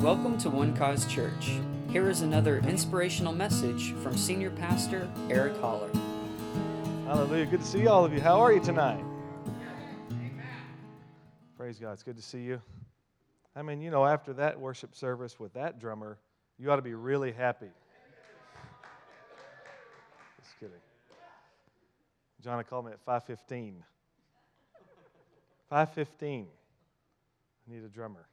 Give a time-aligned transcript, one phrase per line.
[0.00, 1.58] Welcome to One Cause Church.
[1.88, 5.90] Here is another inspirational message from Senior Pastor Eric Holler.
[7.06, 7.46] Hallelujah.
[7.46, 8.20] Good to see all of you.
[8.20, 9.02] How are you tonight?
[11.56, 11.94] Praise God.
[11.94, 12.60] It's good to see you.
[13.56, 16.18] I mean, you know, after that worship service with that drummer,
[16.58, 17.70] you ought to be really happy.
[20.38, 20.74] Just kidding.
[22.42, 23.82] John called me at 5:15.
[25.72, 26.46] 5:15.
[27.66, 28.28] I need a drummer.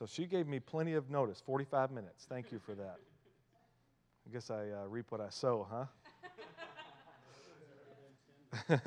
[0.00, 2.24] So she gave me plenty of notice, 45 minutes.
[2.26, 2.96] Thank you for that.
[4.26, 5.66] I guess I uh, reap what I sow,
[8.70, 8.78] huh?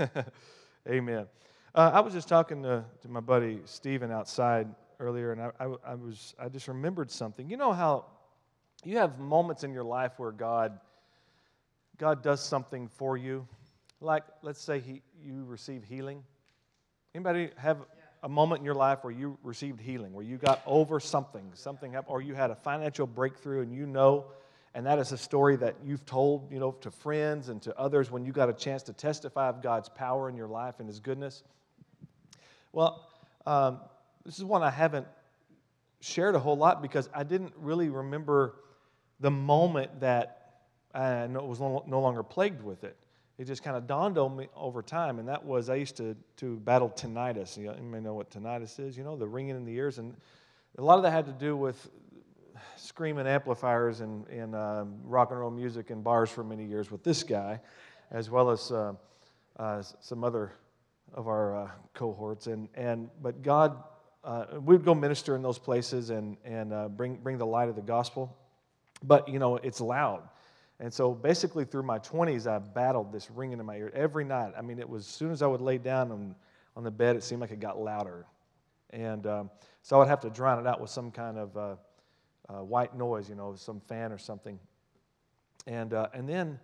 [0.89, 1.27] Amen.
[1.75, 4.67] Uh, I was just talking to, to my buddy Stephen outside
[4.99, 7.47] earlier, and I, I, I, was I just remembered something.
[7.47, 8.05] You know how
[8.83, 10.79] you have moments in your life where God
[11.99, 13.47] God does something for you,
[14.01, 16.23] like let's say he, you receive healing.
[17.13, 17.85] Anybody have
[18.23, 21.91] a moment in your life where you received healing, where you got over something, something
[21.91, 24.25] happened, or you had a financial breakthrough and you know,
[24.73, 28.09] and that is a story that you've told, you know, to friends and to others
[28.09, 31.01] when you got a chance to testify of God's power in your life and His
[31.01, 31.43] goodness.
[32.71, 33.07] Well,
[33.45, 33.81] um,
[34.25, 35.05] this is one I haven't
[35.99, 38.55] shared a whole lot because I didn't really remember
[39.19, 40.39] the moment that
[40.93, 42.95] I was no longer plagued with it
[43.37, 46.15] it just kind of dawned on me over time, and that was I used to,
[46.37, 47.57] to battle tinnitus.
[47.57, 49.97] You, may know what tinnitus is, you know, the ringing in the ears.
[49.97, 50.15] And
[50.77, 51.89] a lot of that had to do with
[52.75, 57.03] screaming amplifiers and, and uh, rock and roll music in bars for many years with
[57.03, 57.59] this guy,
[58.11, 58.93] as well as uh,
[59.57, 60.51] uh, some other
[61.13, 62.47] of our uh, cohorts.
[62.47, 63.83] And, and, but God,
[64.23, 67.75] uh, we'd go minister in those places and, and uh, bring, bring the light of
[67.75, 68.35] the gospel.
[69.01, 70.23] But, you know, it's loud.
[70.83, 74.51] And so basically, through my 20s, I battled this ringing in my ear every night.
[74.57, 76.35] I mean, it was as soon as I would lay down on,
[76.75, 78.25] on the bed, it seemed like it got louder.
[78.89, 79.49] And um,
[79.81, 81.75] so I would have to drown it out with some kind of uh,
[82.49, 84.59] uh, white noise, you know, some fan or something.
[85.67, 86.59] And, uh, and then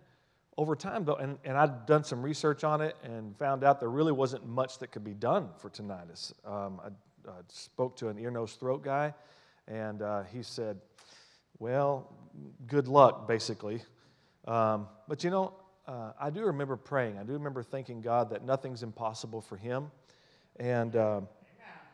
[0.58, 3.88] over time, though, and, and I'd done some research on it and found out there
[3.88, 6.34] really wasn't much that could be done for tinnitus.
[6.44, 6.90] Um, I,
[7.48, 9.14] spoke to an ear, nose, throat guy,
[9.66, 10.78] and uh, he said,
[11.58, 12.12] Well,
[12.66, 13.80] good luck, basically.
[14.46, 15.54] Um, but you know,
[15.86, 17.18] uh, I do remember praying.
[17.18, 19.90] I do remember thanking God that nothing's impossible for Him,
[20.56, 21.20] and uh,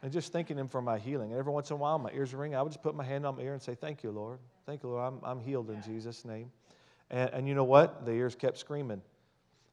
[0.02, 1.30] and just thanking Him for my healing.
[1.30, 2.54] And every once in a while, my ears ring.
[2.54, 4.38] I would just put my hand on my ear and say, "Thank you, Lord.
[4.66, 5.12] Thank you, Lord.
[5.12, 6.50] I'm, I'm healed in Jesus' name."
[7.10, 8.04] And, and you know what?
[8.04, 9.02] The ears kept screaming.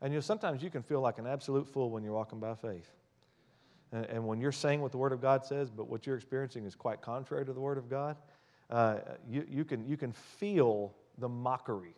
[0.01, 2.55] And you know, sometimes you can feel like an absolute fool when you're walking by
[2.55, 2.91] faith.
[3.91, 6.65] And, and when you're saying what the Word of God says, but what you're experiencing
[6.65, 8.17] is quite contrary to the Word of God,
[8.69, 8.97] uh,
[9.29, 11.95] you, you, can, you can feel the mockery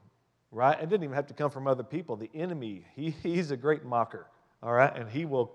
[0.55, 0.79] right?
[0.79, 2.15] It didn't even have to come from other people.
[2.15, 4.27] The enemy, he, he's a great mocker,
[4.63, 4.95] all right?
[4.95, 5.53] And he will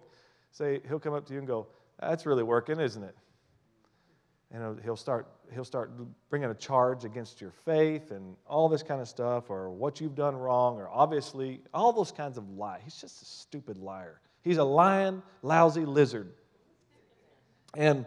[0.53, 1.67] say, he'll come up to you and go,
[1.99, 3.17] that's really working, isn't it?
[4.53, 5.93] And he'll start, he'll start
[6.29, 10.17] bringing a charge against your faith and all this kind of stuff, or what you've
[10.17, 12.81] done wrong, or obviously, all those kinds of lies.
[12.85, 14.21] He's just a stupid liar.
[14.43, 16.33] He's a lying, lousy lizard.
[17.75, 18.05] And,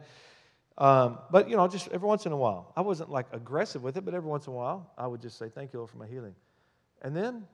[0.78, 3.98] um, but, you know, just every once in a while, I wasn't like aggressive with
[3.98, 5.98] it, but every once in a while, I would just say, Thank you, Lord, for
[5.98, 6.36] my healing.
[7.04, 7.46] And then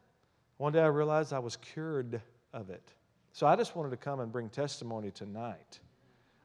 [0.57, 2.21] one day I realized I was cured
[2.53, 2.83] of it.
[3.31, 5.79] So I just wanted to come and bring testimony tonight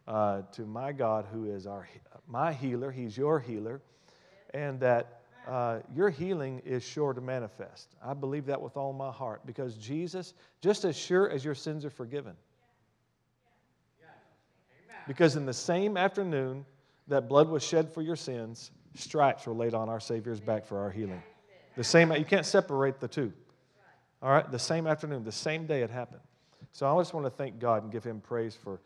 [0.06, 1.86] uh, to my God, who is our,
[2.26, 2.90] my healer.
[2.90, 3.80] He's your healer.
[4.52, 7.94] And that uh, your healing is sure to manifest.
[8.02, 11.84] I believe that with all my heart because Jesus, just as sure as your sins
[11.84, 12.34] are forgiven,
[15.06, 16.64] because in the same afternoon
[17.08, 20.78] that blood was shed for your sins, stripes were laid on our Savior's back for
[20.78, 21.22] our healing.
[21.76, 23.32] The same, you can't separate the two.
[24.22, 26.22] All right, the same afternoon, the same day it happened.
[26.72, 28.80] So I just want to thank God and give Him praise for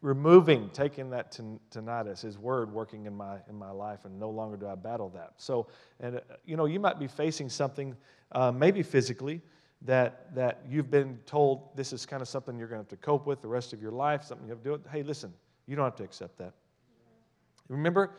[0.00, 1.32] removing, taking that
[1.72, 5.10] tinnitus, His Word working in my in my life, and no longer do I battle
[5.10, 5.34] that.
[5.36, 5.66] So,
[6.00, 7.96] and uh, you know, you might be facing something,
[8.32, 9.40] uh, maybe physically,
[9.82, 13.04] that that you've been told this is kind of something you're going to have to
[13.04, 14.82] cope with the rest of your life, something you have to do.
[14.90, 15.32] Hey, listen,
[15.66, 16.54] you don't have to accept that.
[17.68, 18.12] Remember,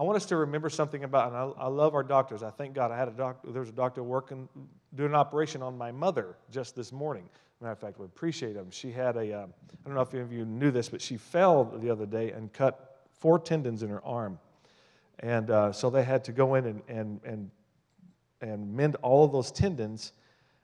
[0.00, 2.42] I want us to remember something about, and I, I, love our doctors.
[2.42, 4.48] I thank God I had a doctor, there was a doctor working,
[4.94, 7.28] doing an operation on my mother just this morning.
[7.60, 8.70] Matter of fact, we appreciate him.
[8.70, 9.40] She had a.
[9.40, 12.06] Uh, I don't know if any of you knew this, but she fell the other
[12.06, 14.38] day and cut four tendons in her arm.
[15.18, 17.50] And uh, so they had to go in and, and, and,
[18.40, 20.14] and mend all of those tendons.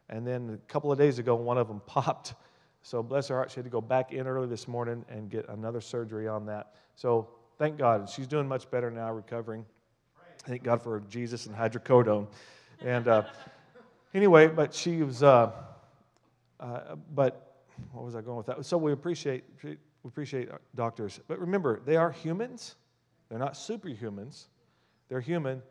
[0.09, 2.33] And then a couple of days ago, one of them popped.
[2.81, 5.47] So bless her heart, she had to go back in early this morning and get
[5.51, 6.73] another surgery on that.
[6.95, 8.09] So thank God.
[8.09, 9.65] She's doing much better now, recovering.
[10.45, 12.29] Thank God for Jesus and hydrocodone.
[12.81, 13.25] And uh,
[14.15, 15.51] anyway, but she was, uh,
[16.61, 18.65] uh, but what was I going with that?
[18.65, 21.21] So we appreciate, we appreciate doctors.
[21.27, 22.77] But remember, they are humans.
[23.29, 24.47] They're not superhumans,
[25.09, 25.63] they're human,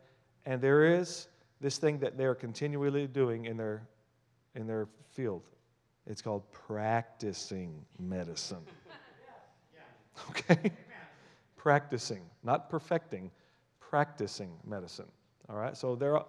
[0.44, 1.28] and there is
[1.60, 3.88] this thing that they're continually doing in their,
[4.54, 5.48] in their field.
[6.06, 8.64] It's called practicing medicine.
[10.30, 10.72] Okay?
[11.66, 13.28] Practicing, not perfecting,
[13.80, 15.08] practicing medicine.
[15.48, 15.76] All right?
[15.76, 16.24] So there are,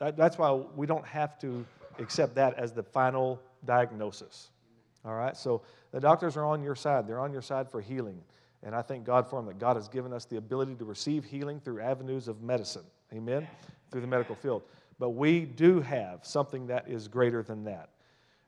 [0.00, 1.64] that, that's why we don't have to
[2.00, 4.50] accept that as the final diagnosis.
[5.04, 5.36] All right?
[5.36, 7.06] So the doctors are on your side.
[7.06, 8.20] They're on your side for healing.
[8.64, 11.24] And I thank God for them that God has given us the ability to receive
[11.24, 12.82] healing through avenues of medicine.
[13.12, 13.46] Amen?
[13.92, 14.62] Through the medical field.
[14.98, 17.90] But we do have something that is greater than that.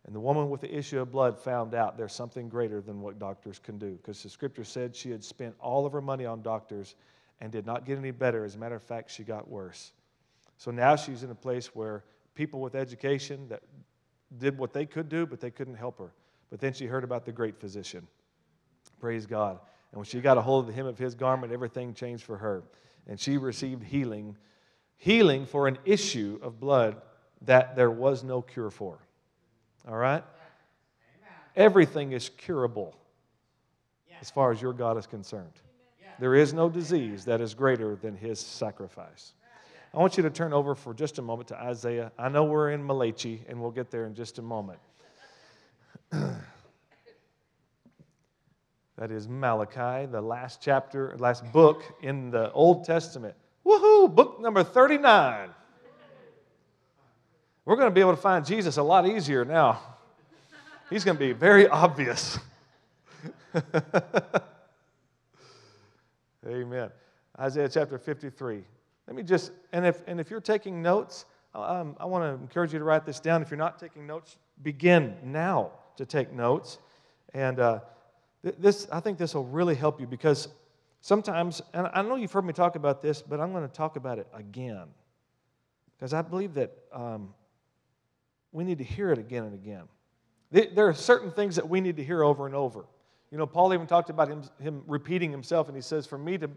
[0.09, 3.19] And the woman with the issue of blood found out there's something greater than what
[3.19, 6.41] doctors can do because the scripture said she had spent all of her money on
[6.41, 6.95] doctors
[7.43, 8.43] and did not get any better.
[8.47, 9.93] As a matter of fact, she got worse.
[10.57, 13.63] So now she's in a place where people with education that
[14.39, 16.15] did what they could do, but they couldn't help her.
[16.49, 18.07] But then she heard about the great physician.
[19.01, 19.61] Praise God.
[19.93, 22.39] And when she got a hold of the hem of his garment, everything changed for
[22.39, 22.63] her.
[23.07, 24.39] And she received healing,
[24.97, 26.97] healing for an issue of blood
[27.43, 29.01] that there was no cure for.
[29.87, 30.25] All right?
[31.57, 32.95] Everything is curable
[34.21, 35.53] as far as your God is concerned.
[36.19, 39.35] There is no disease that is greater than his sacrifice.
[39.95, 42.13] I want you to turn over for just a moment to Isaiah.
[42.19, 44.79] I know we're in Malachi, and we'll get there in just a moment.
[46.11, 46.43] that
[49.11, 53.35] is Malachi, the last chapter, last book in the Old Testament.
[53.65, 54.15] Woohoo!
[54.15, 55.51] Book number 39.
[57.69, 59.79] We're going to be able to find Jesus a lot easier now.
[60.88, 62.38] He's going to be very obvious.
[66.47, 66.88] Amen.
[67.38, 68.65] Isaiah chapter 53.
[69.06, 72.73] Let me just, and if, and if you're taking notes, um, I want to encourage
[72.73, 73.43] you to write this down.
[73.43, 76.79] If you're not taking notes, begin now to take notes.
[77.35, 77.81] And uh,
[78.43, 80.49] th- this, I think this will really help you because
[81.03, 83.97] sometimes, and I know you've heard me talk about this, but I'm going to talk
[83.97, 84.87] about it again.
[85.99, 87.35] Because I believe that um,
[88.53, 89.85] we need to hear it again and again.
[90.50, 92.87] There are certain things that we need to hear over and over.
[93.31, 96.39] You know, Paul even talked about him, him repeating himself, and he says, For me
[96.39, 96.49] to,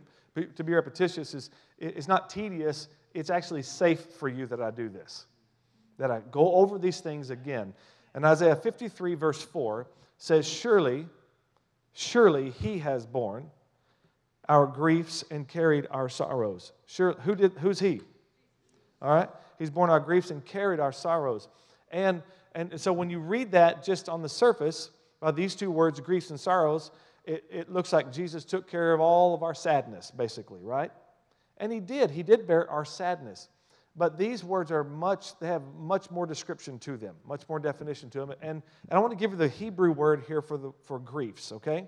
[0.56, 4.88] to be repetitious is it's not tedious, it's actually safe for you that I do
[4.88, 5.26] this,
[5.98, 7.74] that I go over these things again.
[8.14, 11.06] And Isaiah 53, verse 4 says, Surely,
[11.92, 13.50] surely he has borne
[14.48, 16.72] our griefs and carried our sorrows.
[16.86, 18.02] Sure, who did, who's he?
[19.02, 19.30] All right?
[19.60, 21.48] He's borne our griefs and carried our sorrows.
[21.92, 22.24] And,
[22.54, 24.90] and so when you read that just on the surface,
[25.20, 26.92] by these two words, griefs and sorrows,
[27.26, 30.92] it, it looks like Jesus took care of all of our sadness, basically, right?
[31.58, 32.10] And he did.
[32.10, 33.48] He did bear our sadness.
[33.96, 38.10] But these words are much, they have much more description to them, much more definition
[38.12, 38.32] to them.
[38.42, 41.52] And, and I want to give you the Hebrew word here for, the, for griefs,
[41.52, 41.88] okay?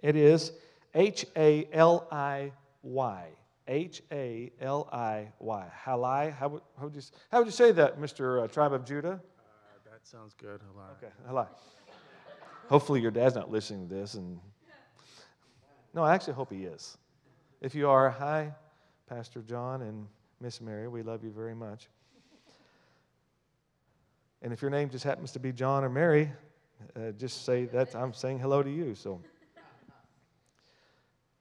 [0.00, 0.52] It is
[0.94, 2.52] H A L I
[2.82, 3.28] Y.
[3.70, 5.66] H A L I Y.
[5.86, 6.34] Halai.
[6.34, 8.42] How would, how would, you, how would you say that, Mr.
[8.42, 9.12] Uh, Tribe of Judah?
[9.12, 10.60] Uh, that sounds good.
[10.60, 10.90] Halai.
[10.98, 11.46] Okay, halai.
[12.68, 14.14] Hopefully, your dad's not listening to this.
[14.14, 14.40] And
[15.94, 16.98] no, I actually hope he is.
[17.60, 18.52] If you are, hi,
[19.08, 20.06] Pastor John and
[20.40, 20.88] Miss Mary.
[20.88, 21.88] We love you very much.
[24.42, 26.32] And if your name just happens to be John or Mary,
[26.96, 28.94] uh, just say that I'm saying hello to you.
[28.96, 29.20] So,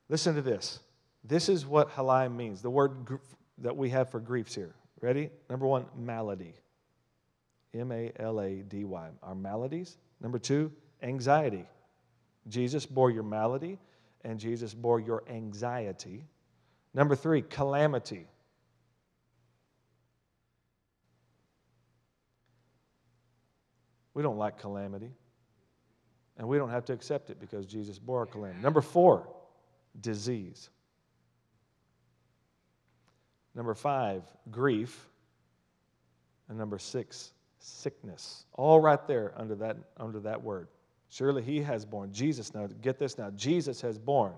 [0.10, 0.80] listen to this.
[1.24, 3.16] This is what halai means, the word gr-
[3.60, 4.74] that we have for griefs here.
[5.02, 5.30] Ready?
[5.50, 6.54] Number one, malady.
[7.74, 9.10] M A L A D Y.
[9.22, 9.98] Our maladies.
[10.22, 11.66] Number two, anxiety.
[12.48, 13.78] Jesus bore your malady,
[14.24, 16.26] and Jesus bore your anxiety.
[16.94, 18.28] Number three, calamity.
[24.14, 25.12] We don't like calamity,
[26.38, 28.62] and we don't have to accept it because Jesus bore our calamity.
[28.62, 29.28] Number four,
[30.02, 30.70] disease.
[33.56, 35.08] Number five, grief.
[36.48, 38.46] And number six, sickness.
[38.54, 40.68] All right there under that, under that word.
[41.10, 42.12] Surely he has borne.
[42.12, 43.32] Jesus, now get this now.
[43.32, 44.34] Jesus has borne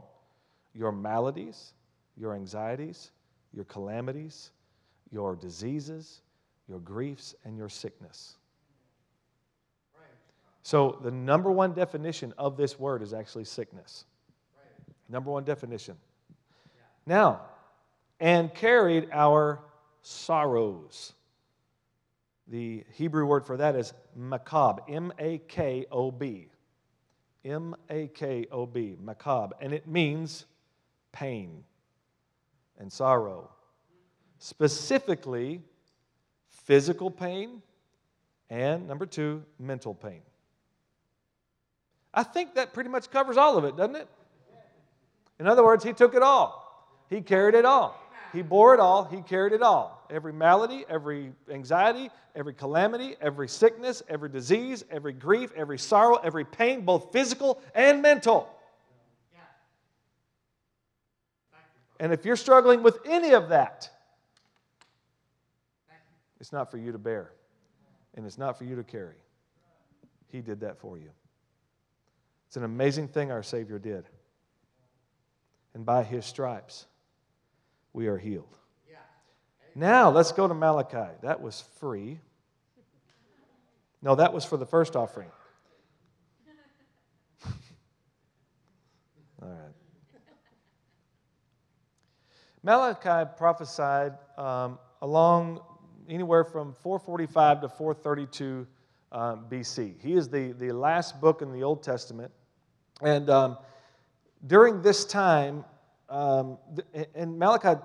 [0.74, 1.74] your maladies,
[2.18, 3.12] your anxieties,
[3.54, 4.52] your calamities,
[5.12, 6.22] your diseases,
[6.68, 8.38] your griefs, and your sickness.
[10.64, 14.06] So, the number one definition of this word is actually sickness.
[15.10, 15.98] Number one definition.
[17.06, 17.42] Now,
[18.22, 19.60] and carried our
[20.04, 21.14] sorrows.
[22.48, 26.48] The Hebrew word for that is makob, M A K O B.
[27.44, 29.52] M A K O B, makob.
[29.60, 30.46] And it means
[31.12, 31.64] pain
[32.78, 33.50] and sorrow.
[34.38, 35.62] Specifically,
[36.50, 37.62] physical pain
[38.50, 40.22] and, number two, mental pain.
[42.14, 44.08] I think that pretty much covers all of it, doesn't it?
[45.40, 46.62] In other words, he took it all.
[47.10, 48.01] He carried it all.
[48.34, 49.04] He bore it all.
[49.04, 50.06] He carried it all.
[50.10, 56.46] Every malady, every anxiety, every calamity, every sickness, every disease, every grief, every sorrow, every
[56.46, 58.50] pain, both physical and mental.
[62.00, 63.90] And if you're struggling with any of that,
[66.40, 67.32] it's not for you to bear,
[68.16, 69.18] and it's not for you to carry.
[70.30, 71.12] He did that for you.
[72.48, 74.06] It's an amazing thing our Savior did.
[75.76, 76.88] And by His stripes,
[77.94, 78.58] we are healed.
[79.76, 81.12] Now, let's go to Malachi.
[81.22, 82.20] That was free.
[84.02, 85.30] No, that was for the first offering.
[89.42, 89.72] All right.
[92.64, 95.62] Malachi prophesied um, along
[96.10, 98.68] anywhere from 445 to 432
[99.12, 99.96] um, BC.
[100.02, 102.32] He is the, the last book in the Old Testament.
[103.02, 103.58] And um,
[104.46, 105.64] during this time,
[106.12, 106.58] um,
[107.16, 107.80] and Malachi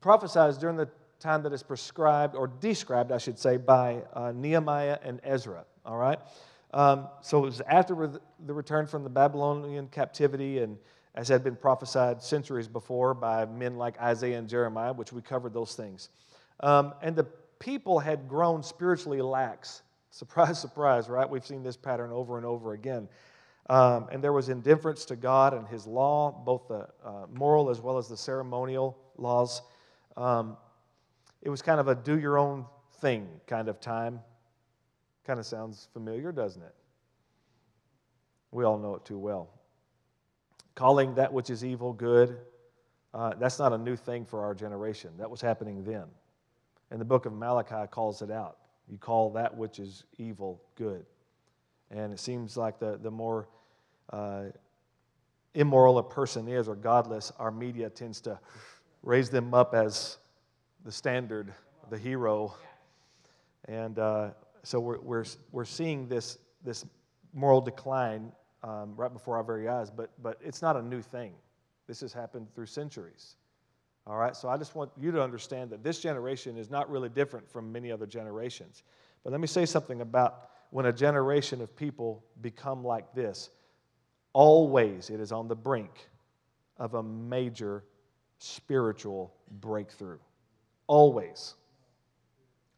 [0.00, 4.98] prophesies during the time that is prescribed or described, I should say, by uh, Nehemiah
[5.02, 5.64] and Ezra.
[5.86, 6.18] All right?
[6.74, 10.78] Um, so it was after the return from the Babylonian captivity and
[11.14, 15.52] as had been prophesied centuries before by men like Isaiah and Jeremiah, which we covered
[15.52, 16.08] those things.
[16.60, 17.24] Um, and the
[17.58, 19.82] people had grown spiritually lax.
[20.10, 21.28] Surprise, surprise, right?
[21.28, 23.08] We've seen this pattern over and over again.
[23.70, 27.80] Um, and there was indifference to God and His law, both the uh, moral as
[27.80, 29.62] well as the ceremonial laws.
[30.16, 30.56] Um,
[31.42, 32.66] it was kind of a do your own
[33.00, 34.20] thing kind of time.
[35.24, 36.74] Kind of sounds familiar, doesn't it?
[38.50, 39.48] We all know it too well
[40.74, 42.38] calling that which is evil good.
[43.14, 45.10] Uh, that's not a new thing for our generation.
[45.18, 46.04] That was happening then.
[46.90, 48.58] And the book of Malachi calls it out.
[48.88, 51.04] You call that which is evil good.
[51.92, 53.48] And it seems like the, the more
[54.10, 54.44] uh,
[55.54, 58.38] immoral a person is or godless, our media tends to
[59.02, 60.16] raise them up as
[60.84, 61.52] the standard,
[61.90, 62.54] the hero.
[63.66, 64.30] And uh,
[64.62, 66.86] so we're, we're, we're seeing this, this
[67.34, 68.32] moral decline
[68.62, 71.32] um, right before our very eyes, but, but it's not a new thing.
[71.86, 73.36] This has happened through centuries.
[74.06, 77.08] All right, so I just want you to understand that this generation is not really
[77.08, 78.82] different from many other generations.
[79.22, 83.50] But let me say something about when a generation of people become like this.
[84.32, 86.08] Always it is on the brink
[86.78, 87.84] of a major
[88.38, 90.18] spiritual breakthrough.
[90.86, 91.54] Always.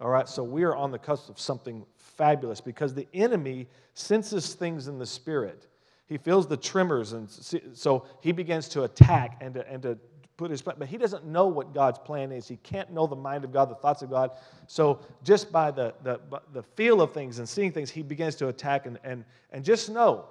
[0.01, 4.55] All right, so we are on the cusp of something fabulous because the enemy senses
[4.55, 5.69] things in the spirit
[6.07, 7.29] he feels the tremors, and
[7.73, 9.99] so he begins to attack and to, and to
[10.37, 10.77] put his plan.
[10.79, 12.49] But he doesn't know what God's plan is.
[12.49, 14.33] He can't know the mind of God, the thoughts of God.
[14.67, 16.21] So just by the, the,
[16.53, 18.87] the feel of things and seeing things, he begins to attack.
[18.87, 20.27] And, and, and just know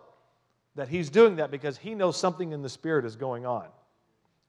[0.76, 3.68] that he's doing that because he knows something in the spirit is going on.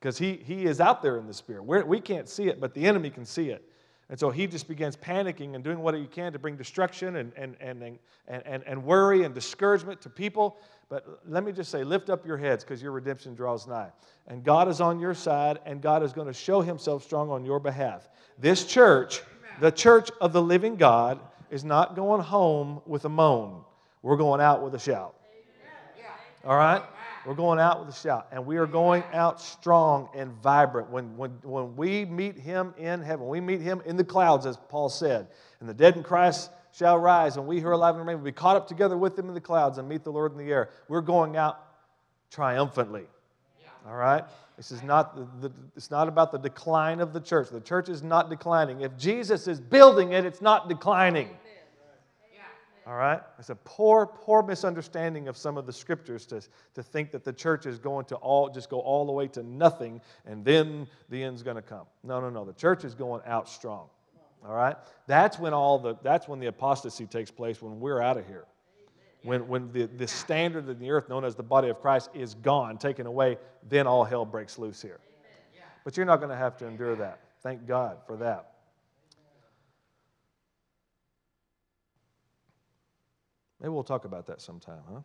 [0.00, 1.64] Because he, he is out there in the spirit.
[1.64, 3.68] We're, we can not see it, but the enemy can see it.
[4.10, 7.32] And so he just begins panicking and doing what he can to bring destruction and,
[7.36, 7.98] and, and, and,
[8.46, 10.58] and, and worry and discouragement to people.
[10.90, 13.90] But let me just say, lift up your heads because your redemption draws nigh.
[14.26, 17.44] And God is on your side, and God is going to show himself strong on
[17.44, 18.08] your behalf.
[18.38, 19.22] This church,
[19.60, 21.18] the church of the living God,
[21.50, 23.64] is not going home with a moan.
[24.02, 25.14] We're going out with a shout.
[26.44, 26.82] All right?
[27.26, 28.28] We're going out with a shout.
[28.32, 30.90] And we are going out strong and vibrant.
[30.90, 34.58] When, when, when we meet him in heaven, we meet him in the clouds, as
[34.68, 35.28] Paul said.
[35.60, 38.24] And the dead in Christ shall rise, and we who are alive and remain will
[38.24, 40.52] be caught up together with them in the clouds and meet the Lord in the
[40.52, 40.70] air.
[40.88, 41.60] We're going out
[42.30, 43.04] triumphantly.
[43.86, 44.24] All right?
[44.56, 47.50] This is not the, the, it's not about the decline of the church.
[47.50, 48.80] The church is not declining.
[48.80, 51.28] If Jesus is building it, it's not declining.
[52.86, 53.20] All right?
[53.38, 56.42] It's a poor, poor misunderstanding of some of the scriptures to,
[56.74, 59.42] to think that the church is going to all just go all the way to
[59.42, 61.86] nothing and then the end's going to come.
[62.02, 62.44] No, no, no.
[62.44, 63.88] The church is going out strong.
[64.46, 64.76] All right?
[65.06, 68.44] That's when all the that's when the apostasy takes place, when we're out of here.
[69.22, 72.34] When, when the, the standard of the earth, known as the body of Christ, is
[72.34, 75.00] gone, taken away, then all hell breaks loose here.
[75.82, 77.20] But you're not going to have to endure that.
[77.42, 78.53] Thank God for that.
[83.60, 85.00] Maybe we'll talk about that sometime, huh?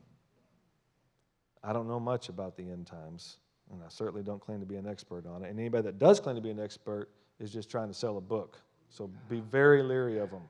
[1.64, 3.38] I don't know much about the end times,
[3.72, 5.50] and I certainly don't claim to be an expert on it.
[5.50, 8.22] And anybody that does claim to be an expert is just trying to sell a
[8.22, 8.58] book.
[8.90, 10.44] So be very leery of them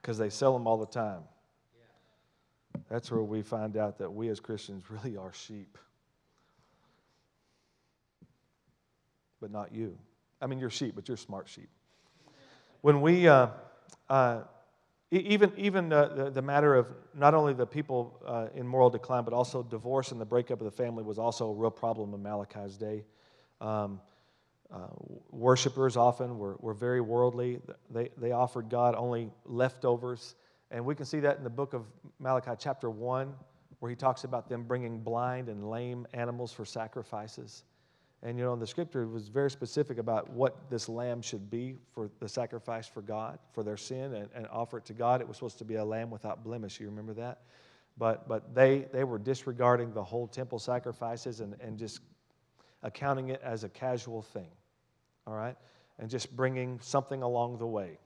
[0.00, 1.22] because they sell them all the time.
[2.90, 5.78] That's where we find out that we as Christians really are sheep.
[9.40, 9.96] But not you.
[10.40, 11.68] I mean, you're sheep, but you're smart sheep.
[12.82, 13.48] When we, uh,
[14.10, 14.42] uh,
[15.20, 19.24] even even uh, the, the matter of not only the people uh, in moral decline,
[19.24, 22.22] but also divorce and the breakup of the family was also a real problem in
[22.22, 23.04] Malachi's day.
[23.60, 24.00] Um,
[24.72, 24.88] uh,
[25.30, 27.60] worshippers often were, were very worldly.
[27.90, 30.34] They, they offered God only leftovers.
[30.70, 31.84] And we can see that in the book of
[32.18, 33.32] Malachi, chapter 1,
[33.78, 37.62] where he talks about them bringing blind and lame animals for sacrifices.
[38.24, 41.50] And you know, in the scripture it was very specific about what this lamb should
[41.50, 45.20] be for the sacrifice for God, for their sin, and, and offer it to God.
[45.20, 46.80] It was supposed to be a lamb without blemish.
[46.80, 47.42] You remember that?
[47.98, 52.00] But, but they, they were disregarding the whole temple sacrifices and, and just
[52.82, 54.48] accounting it as a casual thing,
[55.26, 55.56] all right?
[55.98, 57.98] And just bringing something along the way,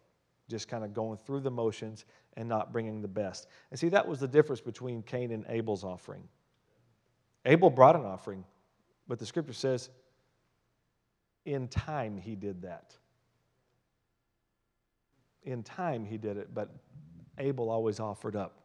[0.50, 2.04] just kind of going through the motions
[2.36, 3.46] and not bringing the best.
[3.70, 6.24] And see, that was the difference between Cain and Abel's offering.
[7.46, 8.44] Abel brought an offering,
[9.06, 9.88] but the scripture says
[11.48, 12.94] in time, he did that.
[15.44, 16.70] In time, he did it, but
[17.38, 18.60] Abel always offered up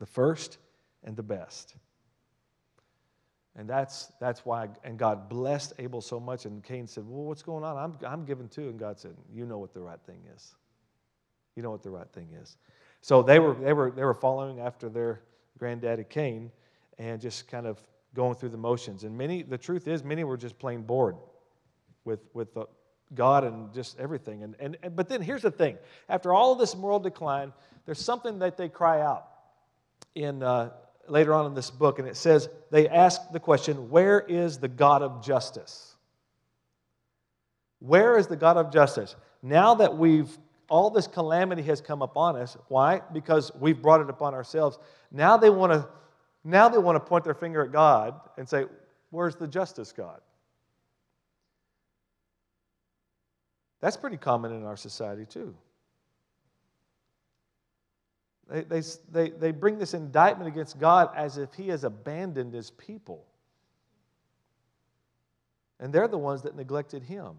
[0.00, 0.58] the first
[1.04, 1.76] and the best.
[3.54, 6.44] And that's, that's why, and God blessed Abel so much.
[6.44, 7.76] And Cain said, Well, what's going on?
[7.76, 8.68] I'm, I'm giving too.
[8.68, 10.54] And God said, You know what the right thing is.
[11.54, 12.56] You know what the right thing is.
[13.02, 15.20] So they were, they were, they were following after their
[15.58, 16.50] granddaddy Cain
[16.98, 19.04] and just kind of going through the motions.
[19.04, 21.16] And many, the truth is, many were just plain bored
[22.04, 22.66] with, with the,
[23.14, 24.42] God and just everything.
[24.42, 25.76] And, and, and, but then here's the thing
[26.08, 27.52] after all of this moral decline,
[27.84, 29.28] there's something that they cry out
[30.14, 30.70] in, uh,
[31.08, 34.68] later on in this book, and it says, they ask the question, Where is the
[34.68, 35.96] God of justice?
[37.80, 39.16] Where is the God of justice?
[39.42, 40.30] Now that we've
[40.68, 42.56] all this calamity has come upon us.
[42.68, 43.02] Why?
[43.12, 44.78] Because we've brought it upon ourselves.
[45.10, 45.86] Now they want to
[46.44, 48.64] now they want to point their finger at God and say,
[49.10, 50.20] Where's the justice God?
[53.82, 55.54] That's pretty common in our society, too.
[58.48, 62.70] They, they, they, they bring this indictment against God as if He has abandoned His
[62.70, 63.26] people.
[65.80, 67.32] And they're the ones that neglected Him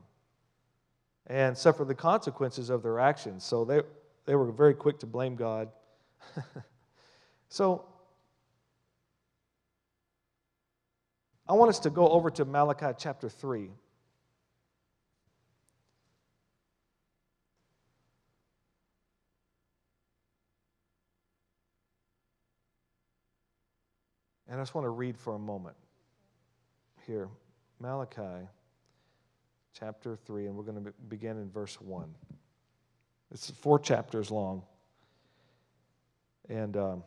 [1.27, 3.45] and suffered the consequences of their actions.
[3.45, 3.81] So they,
[4.25, 5.69] they were very quick to blame God.
[7.47, 7.85] so
[11.47, 13.69] I want us to go over to Malachi chapter 3.
[24.53, 25.75] And I just want to read for a moment
[27.07, 27.27] here
[27.79, 28.47] Malachi
[29.73, 32.07] chapter 3, and we're going to begin in verse 1.
[33.31, 34.61] It's four chapters long.
[36.49, 37.03] And um,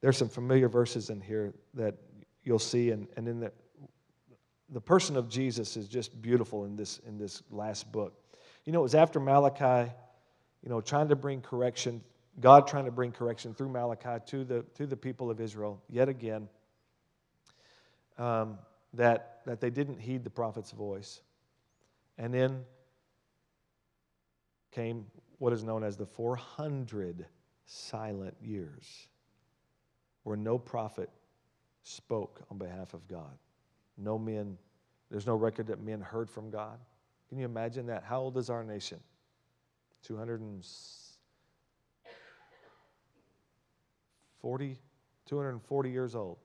[0.00, 1.96] there's some familiar verses in here that
[2.42, 3.52] you'll see, and, and in the,
[4.70, 8.14] the person of Jesus is just beautiful in this, in this last book.
[8.64, 9.92] You know, it was after Malachi,
[10.62, 12.00] you know, trying to bring correction
[12.40, 16.08] God trying to bring correction through Malachi to the, to the people of Israel yet
[16.08, 16.48] again,
[18.18, 18.58] um,
[18.94, 21.20] that, that they didn't heed the prophet's voice.
[22.18, 22.64] And then
[24.70, 25.06] came
[25.38, 27.26] what is known as the 400
[27.64, 29.08] silent years,
[30.22, 31.10] where no prophet
[31.82, 33.38] spoke on behalf of God.
[33.96, 34.56] No men,
[35.10, 36.78] there's no record that men heard from God.
[37.28, 38.04] Can you imagine that?
[38.04, 39.00] How old is our nation?
[40.02, 40.40] 200
[44.40, 44.78] 40,
[45.26, 46.38] 240 years old.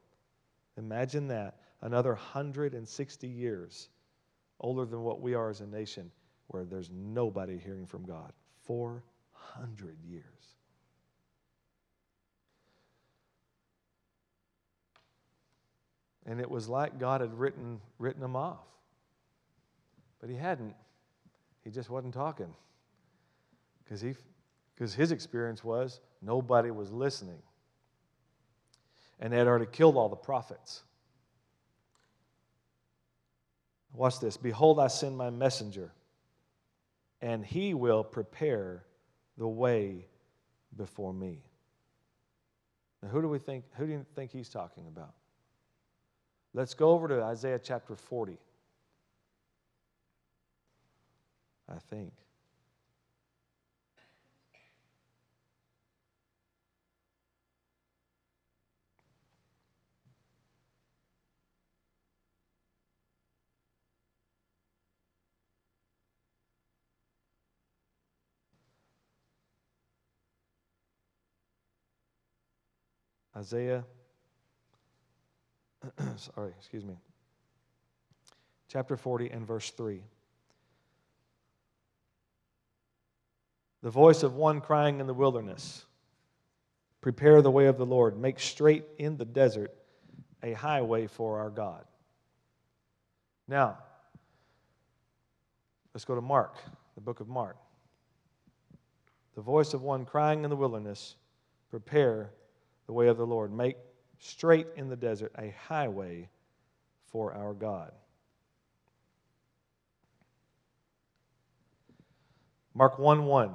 [0.78, 1.58] Imagine that.
[1.82, 3.90] Another 160 years
[4.60, 6.12] older than what we are as a nation,
[6.48, 8.32] where there's nobody hearing from God.
[8.66, 10.24] 400 years.
[16.28, 18.68] And it was like God had written, written them off.
[20.20, 20.76] But he hadn't.
[21.64, 22.54] He just wasn't talking.
[23.84, 27.42] Because his experience was nobody was listening
[29.22, 30.82] and they had already killed all the prophets.
[33.94, 34.36] Watch this.
[34.36, 35.92] Behold, I send my messenger,
[37.22, 38.84] and he will prepare
[39.38, 40.08] the way
[40.76, 41.44] before me.
[43.04, 43.66] Now, who do we think?
[43.76, 45.14] Who do you think he's talking about?
[46.54, 48.38] Let's go over to Isaiah chapter 40.
[51.70, 52.12] I think.
[73.42, 73.84] Isaiah,
[76.16, 76.94] sorry, excuse me,
[78.68, 80.04] chapter 40 and verse 3.
[83.82, 85.86] The voice of one crying in the wilderness
[87.02, 89.74] Prepare the way of the Lord, make straight in the desert
[90.44, 91.84] a highway for our God.
[93.48, 93.80] Now,
[95.96, 96.58] let's go to Mark,
[96.94, 97.58] the book of Mark.
[99.34, 101.16] The voice of one crying in the wilderness
[101.72, 102.30] Prepare
[102.86, 103.78] the way of the Lord, make
[104.20, 106.30] straight in the desert a highway
[107.12, 107.92] for our God.
[112.74, 113.52] Mark 1 1.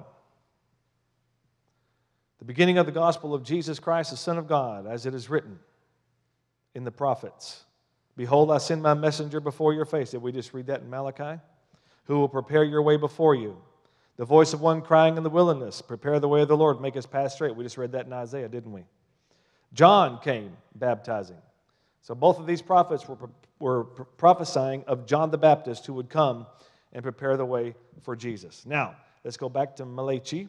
[2.38, 5.30] The beginning of the gospel of Jesus Christ, the Son of God, as it is
[5.30, 5.58] written
[6.74, 7.64] in the prophets.
[8.16, 10.10] Behold, I send my messenger before your face.
[10.10, 11.40] Did we just read that in Malachi?
[12.04, 13.56] Who will prepare your way before you.
[14.16, 16.94] The voice of one crying in the wilderness, Prepare the way of the Lord, make
[16.94, 17.54] his path straight.
[17.54, 18.84] We just read that in Isaiah, didn't we?
[19.72, 21.36] John came baptizing.
[22.02, 23.16] So both of these prophets were,
[23.58, 26.46] were prophesying of John the Baptist who would come
[26.92, 28.64] and prepare the way for Jesus.
[28.64, 30.48] Now, let's go back to Malachi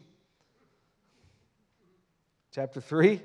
[2.52, 3.20] chapter 3.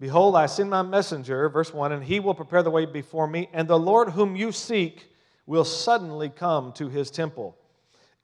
[0.00, 3.48] Behold, I send my messenger, verse 1, and he will prepare the way before me,
[3.52, 5.08] and the Lord whom you seek
[5.46, 7.56] will suddenly come to his temple.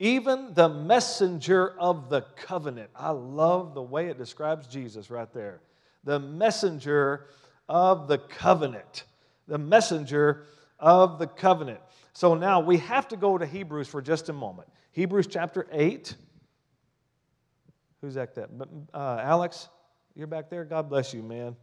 [0.00, 2.90] Even the messenger of the covenant.
[2.94, 5.60] I love the way it describes Jesus right there.
[6.04, 7.26] The messenger
[7.68, 9.04] of the covenant.
[9.48, 10.44] The messenger
[10.78, 11.80] of the covenant.
[12.12, 14.68] So now we have to go to Hebrews for just a moment.
[14.92, 16.14] Hebrews chapter 8.
[18.00, 18.34] Who's that?
[18.36, 18.50] that?
[18.94, 19.68] Uh, Alex,
[20.14, 20.64] you're back there?
[20.64, 21.56] God bless you, man.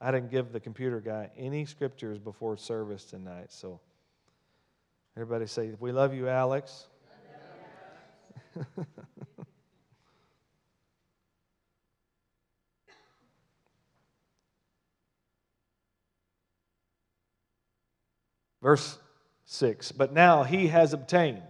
[0.00, 3.52] I didn't give the computer guy any scriptures before service tonight.
[3.52, 3.80] So
[5.16, 6.86] everybody say, We love you, Alex.
[18.62, 18.98] Verse
[19.44, 21.42] 6 But now he has obtained,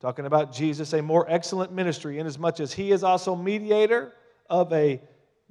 [0.00, 4.12] talking about Jesus, a more excellent ministry, inasmuch as he is also mediator
[4.48, 5.00] of a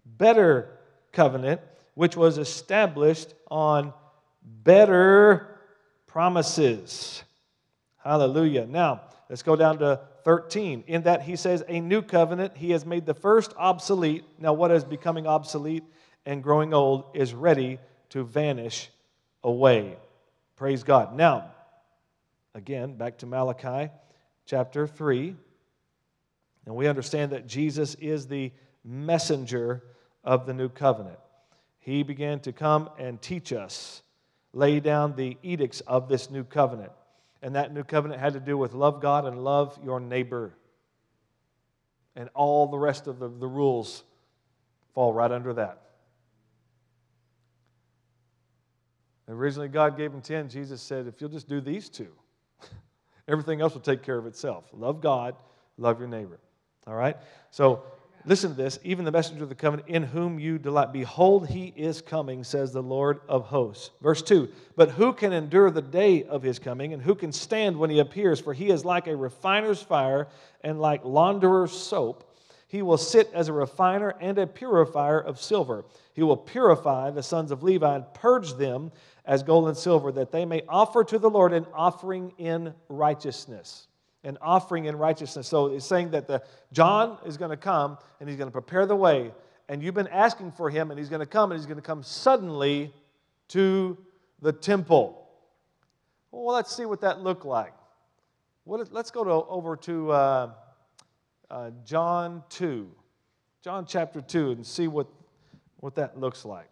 [0.06, 0.80] better
[1.12, 1.62] covenant
[1.96, 3.94] which was established on
[4.44, 5.60] better
[6.08, 7.24] promises.
[8.04, 8.68] Hallelujah.
[8.68, 10.84] Now, let's go down to 13.
[10.88, 14.26] In that he says, A new covenant, he has made the first obsolete.
[14.38, 15.86] Now, what is becoming obsolete
[16.26, 18.90] and growing old is ready to vanish
[19.44, 19.96] away.
[20.58, 21.16] Praise God.
[21.16, 21.52] Now,
[22.54, 23.90] again, back to Malachi
[24.46, 25.36] chapter 3.
[26.66, 28.52] And we understand that Jesus is the
[28.84, 29.84] messenger
[30.26, 31.20] of the new covenant
[31.86, 34.02] he began to come and teach us,
[34.54, 36.92] lay down the edicts of this new covenant.
[37.46, 40.58] And that new covenant had to do with love God and love your neighbor.
[42.16, 44.04] And all the rest of the, the rules
[44.96, 45.84] fall right under that.
[49.28, 50.50] Originally, God gave him 10.
[50.50, 52.08] Jesus said, if you'll just do these two,
[53.28, 54.66] everything else will take care of itself.
[54.74, 55.36] Love God,
[55.78, 56.40] love your neighbor.
[56.88, 57.16] All right?
[57.52, 57.84] So
[58.28, 58.80] Listen to this.
[58.84, 60.92] Even the messenger of the covenant, in whom you delight.
[60.92, 63.92] Behold, he is coming, says the Lord of hosts.
[64.02, 67.78] Verse 2 But who can endure the day of his coming, and who can stand
[67.78, 68.40] when he appears?
[68.40, 70.28] For he is like a refiner's fire
[70.64, 72.32] and like launderer's soap.
[72.68, 75.86] He will sit as a refiner and a purifier of silver.
[76.14, 78.92] He will purify the sons of Levi and purge them
[79.24, 83.88] as gold and silver, that they may offer to the Lord an offering in righteousness
[84.26, 85.48] an offering in righteousness.
[85.48, 88.86] So it's saying that the John is going to come and he's going to prepare
[88.86, 89.32] the way.
[89.70, 91.82] And you've been asking for him, and he's going to come, and he's going to
[91.82, 92.94] come suddenly
[93.50, 93.98] to
[94.42, 95.28] the temple.
[96.32, 97.74] Well, let's see what that looked like.
[98.66, 100.52] let's go to, over to uh,
[101.50, 102.92] uh, John 2,
[103.64, 105.08] John chapter 2, and see what,
[105.78, 106.70] what that looks like.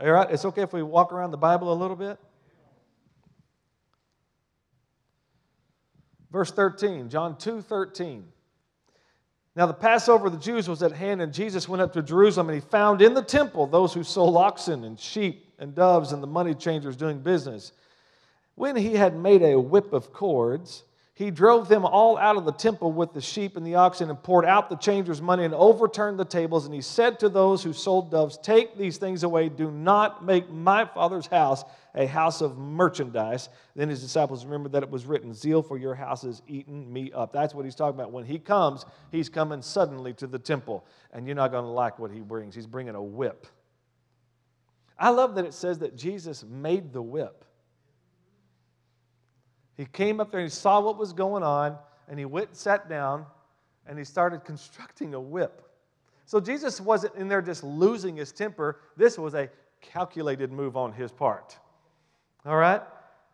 [0.00, 2.18] All right, it's okay if we walk around the Bible a little bit?
[6.32, 8.24] Verse 13, John 2 13.
[9.54, 12.48] Now, the Passover of the Jews was at hand, and Jesus went up to Jerusalem,
[12.48, 16.22] and he found in the temple those who sold oxen and sheep and doves and
[16.22, 17.72] the money changers doing business.
[18.54, 20.84] When he had made a whip of cords,
[21.22, 24.20] he drove them all out of the temple with the sheep and the oxen and
[24.20, 26.64] poured out the changers' money and overturned the tables.
[26.64, 29.48] And he said to those who sold doves, Take these things away.
[29.48, 33.50] Do not make my father's house a house of merchandise.
[33.76, 37.12] Then his disciples remembered that it was written, Zeal for your house has eaten me
[37.12, 37.32] up.
[37.32, 38.10] That's what he's talking about.
[38.10, 40.84] When he comes, he's coming suddenly to the temple.
[41.12, 42.54] And you're not going to like what he brings.
[42.54, 43.46] He's bringing a whip.
[44.98, 47.44] I love that it says that Jesus made the whip.
[49.76, 51.76] He came up there and he saw what was going on,
[52.08, 53.26] and he went and sat down
[53.86, 55.68] and he started constructing a whip.
[56.26, 58.80] So Jesus wasn't in there just losing his temper.
[58.96, 61.58] This was a calculated move on his part.
[62.46, 62.82] All right?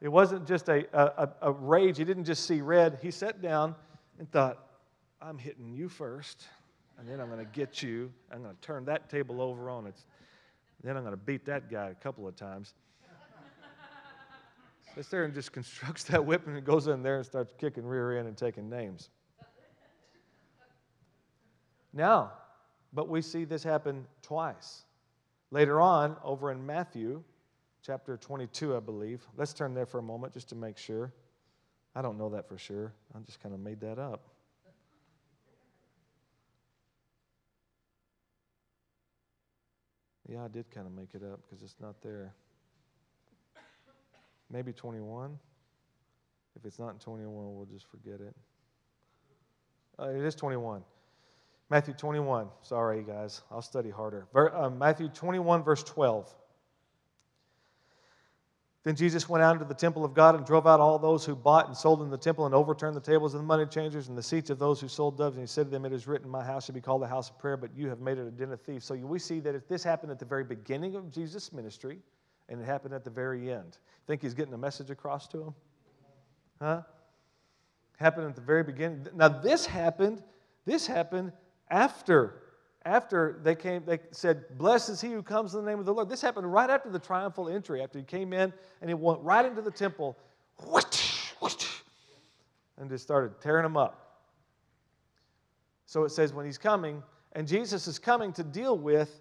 [0.00, 1.98] It wasn't just a, a, a rage.
[1.98, 2.98] He didn't just see red.
[3.02, 3.74] He sat down
[4.18, 4.66] and thought,
[5.20, 6.46] I'm hitting you first,
[6.98, 8.12] and then I'm going to get you.
[8.32, 10.06] I'm going to turn that table over on its.
[10.84, 12.74] Then I'm going to beat that guy a couple of times.
[14.94, 18.18] Sits there and just constructs that whip and goes in there and starts kicking rear
[18.18, 19.10] end and taking names.
[21.92, 22.32] Now,
[22.92, 24.84] but we see this happen twice.
[25.50, 27.22] Later on, over in Matthew
[27.82, 29.26] chapter 22, I believe.
[29.36, 31.12] Let's turn there for a moment just to make sure.
[31.94, 32.92] I don't know that for sure.
[33.14, 34.28] I just kind of made that up.
[40.28, 42.34] Yeah, I did kind of make it up because it's not there.
[44.50, 45.38] Maybe 21.
[46.56, 48.34] If it's not in 21, we'll just forget it.
[49.98, 50.82] Uh, it is 21.
[51.70, 52.48] Matthew 21.
[52.62, 53.42] Sorry, guys.
[53.50, 54.26] I'll study harder.
[54.32, 56.34] Ver, uh, Matthew 21, verse 12.
[58.84, 61.36] Then Jesus went out into the temple of God and drove out all those who
[61.36, 64.16] bought and sold in the temple and overturned the tables of the money changers and
[64.16, 65.36] the seats of those who sold doves.
[65.36, 67.28] And he said to them, It is written, My house should be called a house
[67.28, 68.86] of prayer, but you have made it a den of thieves.
[68.86, 71.98] So we see that if this happened at the very beginning of Jesus' ministry
[72.48, 73.78] and it happened at the very end.
[74.06, 75.54] Think he's getting a message across to him?
[76.60, 76.82] Huh?
[77.98, 79.06] Happened at the very beginning.
[79.14, 80.22] Now this happened,
[80.64, 81.32] this happened
[81.70, 82.42] after
[82.84, 85.92] after they came, they said, Blessed is he who comes in the name of the
[85.92, 86.08] Lord.
[86.08, 89.44] This happened right after the triumphal entry, after he came in and he went right
[89.44, 90.16] into the temple
[92.78, 94.22] and just started tearing them up.
[95.84, 99.20] So it says, when he's coming, and Jesus is coming to deal with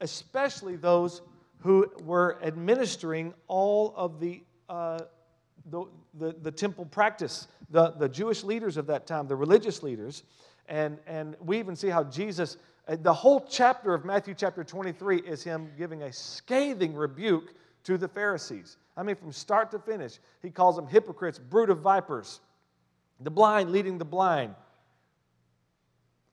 [0.00, 1.22] especially those
[1.62, 5.00] who were administering all of the, uh,
[5.70, 10.24] the, the, the, temple practice, the, the Jewish leaders of that time, the religious leaders.
[10.68, 12.56] And, and we even see how Jesus
[12.88, 17.96] uh, the whole chapter of Matthew chapter 23 is him giving a scathing rebuke to
[17.96, 18.76] the Pharisees.
[18.96, 22.40] I mean, from start to finish, he calls them hypocrites, brood of vipers,
[23.20, 24.54] the blind leading the blind,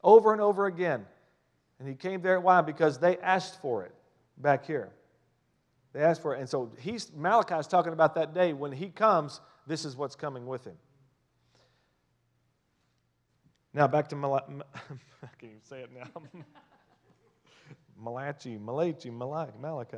[0.04, 1.06] over and over again.
[1.80, 2.62] And he came there, why?
[2.62, 3.94] Because they asked for it
[4.38, 4.90] back here.
[5.94, 6.40] They asked for it.
[6.40, 10.16] And so he's, Malachi is talking about that day when he comes, this is what's
[10.16, 10.78] coming with him.
[13.74, 14.54] Now back to Malachi.
[14.76, 16.22] I can't even say it now.
[18.02, 19.98] Malachi, Malachi, Malachi, Malachi.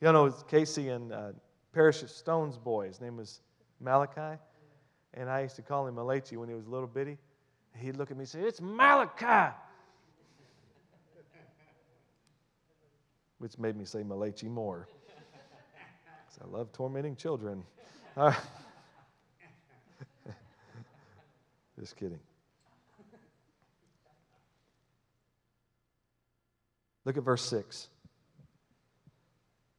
[0.00, 1.32] You know, it's Casey and uh,
[1.72, 2.88] Parish Stone's boy.
[2.88, 3.40] His name was
[3.80, 4.38] Malachi.
[5.14, 7.16] And I used to call him Malachi when he was a little bitty.
[7.74, 9.54] He'd look at me and say, It's Malachi.
[13.38, 14.88] Which made me say Malachi more.
[16.26, 17.62] Because I love tormenting children.
[21.78, 22.20] Just kidding.
[27.04, 27.88] Look at verse 6.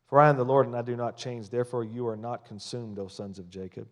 [0.07, 1.49] For I am the Lord, and I do not change.
[1.49, 3.87] Therefore, you are not consumed, O sons of Jacob.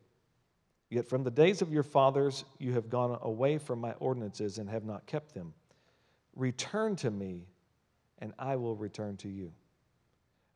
[0.89, 4.69] Yet from the days of your fathers, you have gone away from my ordinances and
[4.69, 5.54] have not kept them.
[6.36, 7.47] Return to me,
[8.19, 9.51] and I will return to you.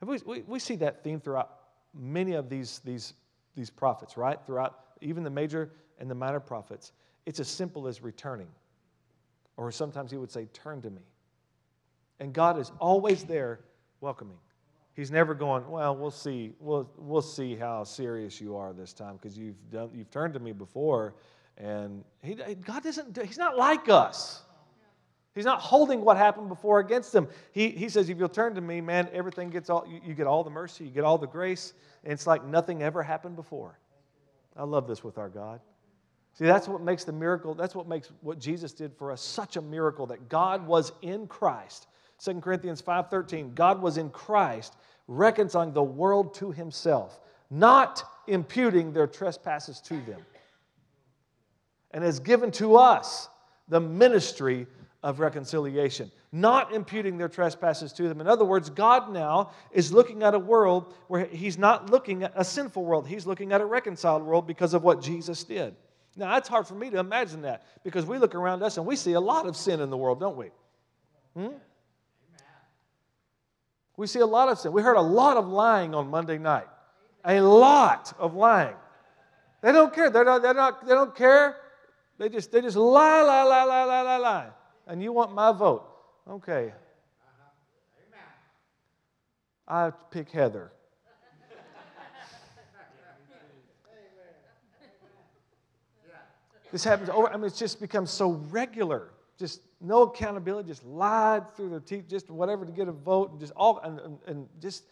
[0.01, 1.57] We, we, see that theme throughout
[1.93, 3.13] many of these, these,
[3.55, 4.39] these prophets, right?
[4.45, 6.93] Throughout even the major and the minor prophets.
[7.25, 8.47] It's as simple as returning.
[9.57, 11.01] Or sometimes he would say, Turn to me.
[12.21, 13.59] And God is always there
[13.99, 14.37] welcoming.
[14.93, 16.53] He's never going, well, we'll see.
[16.59, 20.41] We'll, we'll see how serious you are this time because you've, done, you've turned to
[20.41, 21.15] me before.
[21.57, 24.41] And he, God doesn't, he's not like us.
[25.35, 27.27] He's not holding what happened before against him.
[27.51, 30.27] He, he says, if you'll turn to me, man, everything gets all, you, you get
[30.27, 33.79] all the mercy, you get all the grace, and it's like nothing ever happened before.
[34.57, 35.61] I love this with our God.
[36.33, 39.55] See, that's what makes the miracle, that's what makes what Jesus did for us such
[39.55, 41.87] a miracle that God was in Christ
[42.19, 44.75] 2 Corinthians 5:13, God was in Christ
[45.07, 50.23] reconciling the world to himself, not imputing their trespasses to them.
[51.91, 53.29] And has given to us
[53.67, 54.67] the ministry
[55.01, 58.19] of reconciliation, not imputing their trespasses to them.
[58.19, 62.33] In other words, God now is looking at a world where He's not looking at
[62.35, 65.75] a sinful world, He's looking at a reconciled world because of what Jesus did.
[66.17, 68.97] Now, it's hard for me to imagine that because we look around us and we
[68.97, 70.47] see a lot of sin in the world, don't we?
[71.35, 71.53] Hmm?
[73.95, 74.73] We see a lot of sin.
[74.73, 76.67] We heard a lot of lying on Monday night.
[77.23, 78.75] A lot of lying.
[79.61, 80.09] They don't care.
[80.09, 81.57] They're not, they're not, they don't care.
[82.17, 84.49] They just, they just lie, lie, lie, lie, lie, lie, lie.
[84.89, 85.85] And you want my vote.
[86.29, 86.73] Okay.
[86.73, 88.17] Uh-huh.
[89.67, 90.71] I pick Heather.
[96.71, 101.55] this happens over, I mean, it's just become so regular just no accountability, just lied
[101.55, 104.47] through their teeth, just whatever to get a vote, and just all and, and, and
[104.61, 104.83] just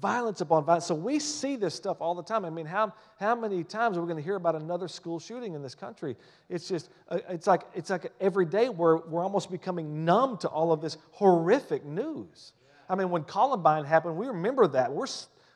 [0.00, 0.86] violence upon violence.
[0.86, 2.44] So we see this stuff all the time.
[2.44, 5.54] I mean, how, how many times are we going to hear about another school shooting
[5.54, 6.16] in this country?
[6.48, 10.48] It's just, uh, it's like, it's like every day we're, we're almost becoming numb to
[10.48, 12.52] all of this horrific news.
[12.88, 14.92] I mean, when Columbine happened, we remember that.
[14.92, 15.06] We're,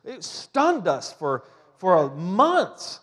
[0.04, 1.44] it stunned us for,
[1.78, 3.00] for months.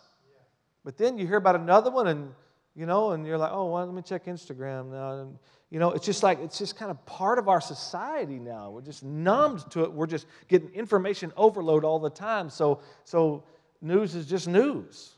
[0.83, 2.33] But then you hear about another one, and
[2.75, 5.21] you know, and you're like, oh, well, let me check Instagram now.
[5.21, 5.37] And,
[5.75, 8.69] you know, it's just like, it's just kind of part of our society now.
[8.69, 9.91] We're just numbed to it.
[9.91, 12.49] We're just getting information overload all the time.
[12.49, 13.43] So, so
[13.81, 15.15] news is just news.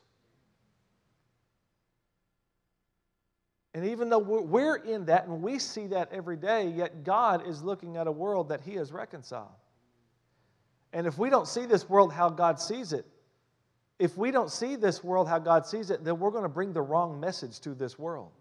[3.76, 7.62] And even though we're in that and we see that every day, yet God is
[7.62, 9.54] looking at a world that He has reconciled.
[10.92, 13.06] And if we don't see this world how God sees it,
[14.00, 16.74] if we don't see this world how God sees it, then we're going to bring
[16.74, 18.32] the wrong message to this world.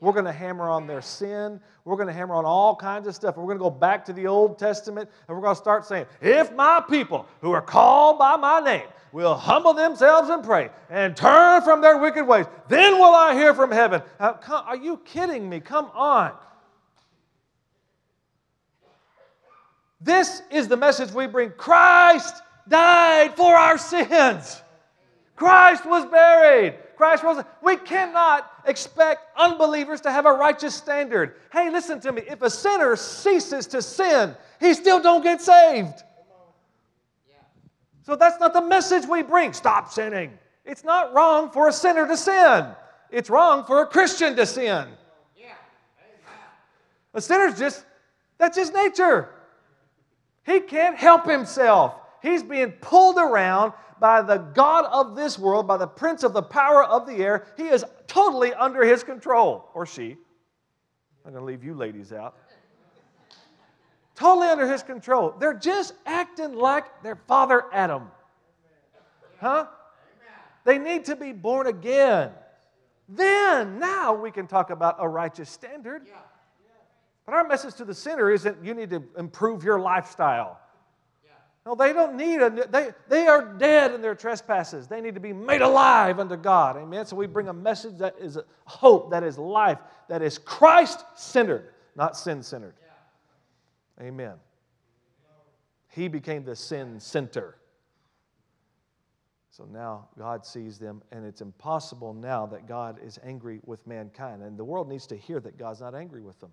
[0.00, 1.60] We're going to hammer on their sin.
[1.84, 3.36] We're going to hammer on all kinds of stuff.
[3.36, 6.06] We're going to go back to the Old Testament and we're going to start saying,
[6.20, 11.16] If my people who are called by my name will humble themselves and pray and
[11.16, 14.02] turn from their wicked ways, then will I hear from heaven.
[14.18, 15.60] Uh, come, are you kidding me?
[15.60, 16.32] Come on.
[20.00, 24.60] This is the message we bring Christ died for our sins.
[25.36, 26.74] Christ was buried.
[26.96, 27.42] Christ rose.
[27.62, 31.36] We cannot expect unbelievers to have a righteous standard.
[31.52, 32.22] Hey, listen to me.
[32.28, 36.02] If a sinner ceases to sin, he still don't get saved.
[38.02, 39.52] So that's not the message we bring.
[39.52, 40.38] Stop sinning.
[40.64, 42.66] It's not wrong for a sinner to sin.
[43.10, 44.88] It's wrong for a Christian to sin.
[47.14, 47.84] A sinner's just,
[48.38, 49.28] that's his nature.
[50.44, 51.94] He can't help himself.
[52.24, 56.42] He's being pulled around by the God of this world, by the prince of the
[56.42, 57.46] power of the air.
[57.58, 60.16] He is totally under his control, or she.
[61.26, 62.38] I'm going to leave you ladies out.
[64.14, 65.34] Totally under his control.
[65.38, 68.10] They're just acting like their father Adam.
[69.38, 69.66] Huh?
[70.64, 72.30] They need to be born again.
[73.06, 76.06] Then, now we can talk about a righteous standard.
[77.26, 80.58] But our message to the sinner isn't you need to improve your lifestyle.
[81.66, 84.86] No, they don't need a, they, they are dead in their trespasses.
[84.86, 86.76] They need to be made alive unto God.
[86.76, 87.06] Amen.
[87.06, 91.70] So we bring a message that is hope, that is life, that is Christ centered,
[91.96, 92.74] not sin centered.
[94.00, 94.34] Amen.
[95.88, 97.56] He became the sin center.
[99.50, 104.42] So now God sees them, and it's impossible now that God is angry with mankind.
[104.42, 106.50] And the world needs to hear that God's not angry with them.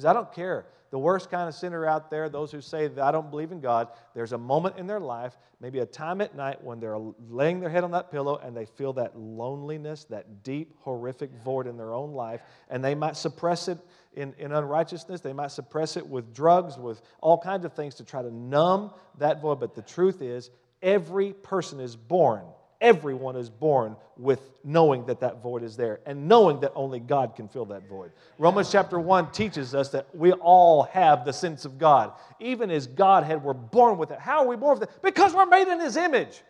[0.00, 0.64] Because I don't care.
[0.92, 3.60] The worst kind of sinner out there, those who say that I don't believe in
[3.60, 6.96] God, there's a moment in their life, maybe a time at night when they're
[7.28, 11.66] laying their head on that pillow and they feel that loneliness, that deep, horrific void
[11.66, 13.76] in their own life, and they might suppress it
[14.14, 15.20] in, in unrighteousness.
[15.20, 18.94] They might suppress it with drugs, with all kinds of things to try to numb
[19.18, 19.60] that void.
[19.60, 20.48] But the truth is,
[20.80, 22.46] every person is born
[22.80, 27.36] everyone is born with knowing that that void is there and knowing that only God
[27.36, 28.12] can fill that void.
[28.38, 32.12] Romans chapter 1 teaches us that we all have the sense of God.
[32.38, 34.18] Even as Godhead, we're born with it.
[34.18, 35.02] How are we born with it?
[35.02, 36.42] Because we're made in His image.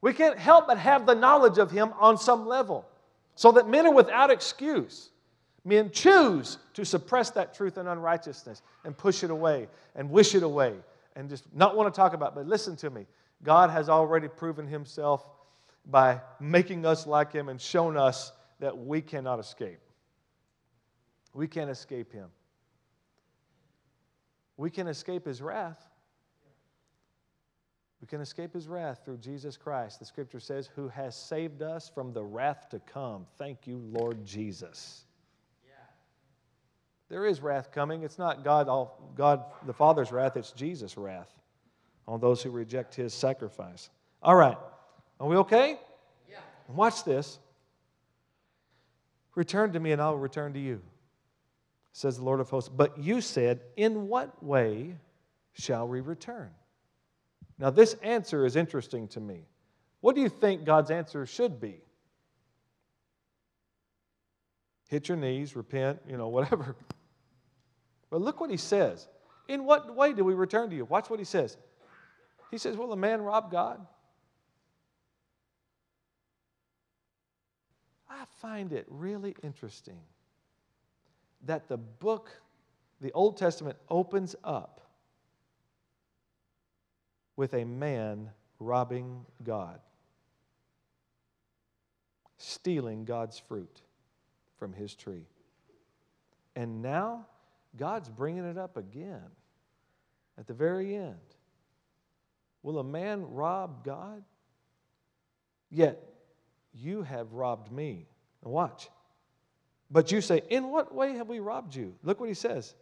[0.00, 2.86] We can't help but have the knowledge of Him on some level
[3.34, 5.10] so that men are without excuse.
[5.64, 10.44] Men choose to suppress that truth and unrighteousness and push it away and wish it
[10.44, 10.74] away
[11.16, 12.34] and just not want to talk about it.
[12.36, 13.06] But listen to me.
[13.42, 15.26] God has already proven himself
[15.84, 19.80] by making us like him and shown us that we cannot escape.
[21.34, 22.28] We can't escape him.
[24.56, 25.86] We can escape his wrath.
[28.00, 29.98] We can escape his wrath through Jesus Christ.
[29.98, 33.26] The scripture says, who has saved us from the wrath to come.
[33.36, 35.04] Thank you, Lord Jesus.
[35.66, 35.72] Yeah.
[37.08, 38.02] There is wrath coming.
[38.02, 41.36] It's not God, all, God the Father's wrath, it's Jesus' wrath
[42.08, 43.90] on those who reject his sacrifice.
[44.22, 44.58] All right.
[45.18, 45.78] Are we okay?
[46.28, 46.36] Yeah.
[46.68, 47.38] Watch this.
[49.34, 50.80] Return to me and I'll return to you,
[51.92, 52.70] says the Lord of hosts.
[52.74, 54.96] But you said, In what way
[55.52, 56.50] shall we return?
[57.58, 59.46] Now, this answer is interesting to me.
[60.00, 61.80] What do you think God's answer should be?
[64.88, 66.76] Hit your knees, repent, you know, whatever.
[68.10, 69.08] But look what he says.
[69.48, 70.84] In what way do we return to you?
[70.84, 71.56] Watch what he says.
[72.50, 73.84] He says, Will a man rob God?
[78.08, 80.00] I find it really interesting
[81.44, 82.30] that the book,
[83.00, 84.80] the Old Testament, opens up
[87.36, 89.80] with a man robbing God,
[92.38, 93.82] stealing God's fruit
[94.58, 95.26] from his tree.
[96.54, 97.26] And now
[97.76, 99.30] God's bringing it up again.
[100.38, 101.25] at the very end.
[102.66, 104.24] Will a man rob God?
[105.70, 106.02] Yet
[106.74, 108.08] you have robbed me.
[108.44, 108.88] Now watch.
[109.88, 111.94] But you say, In what way have we robbed you?
[112.02, 112.74] Look what he says.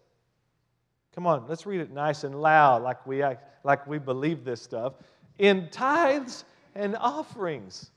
[1.14, 4.62] Come on, let's read it nice and loud, like we, act, like we believe this
[4.62, 4.94] stuff.
[5.38, 7.90] In tithes and offerings.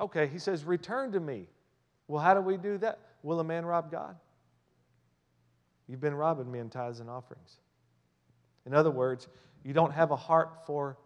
[0.00, 1.46] Okay, he says, Return to me.
[2.08, 2.98] Well, how do we do that?
[3.22, 4.16] Will a man rob God?
[5.86, 7.58] You've been robbing me in tithes and offerings.
[8.66, 9.28] In other words,
[9.64, 10.98] you don't have a heart for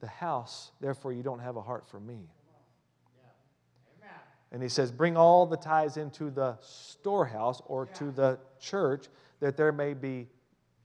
[0.00, 2.28] the house, therefore, you don't have a heart for me.
[4.50, 9.06] And he says, Bring all the tithes into the storehouse or to the church
[9.40, 10.26] that there may be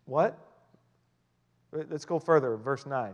[0.06, 0.38] what?
[1.72, 2.58] Let's go further.
[2.58, 3.14] Verse 9.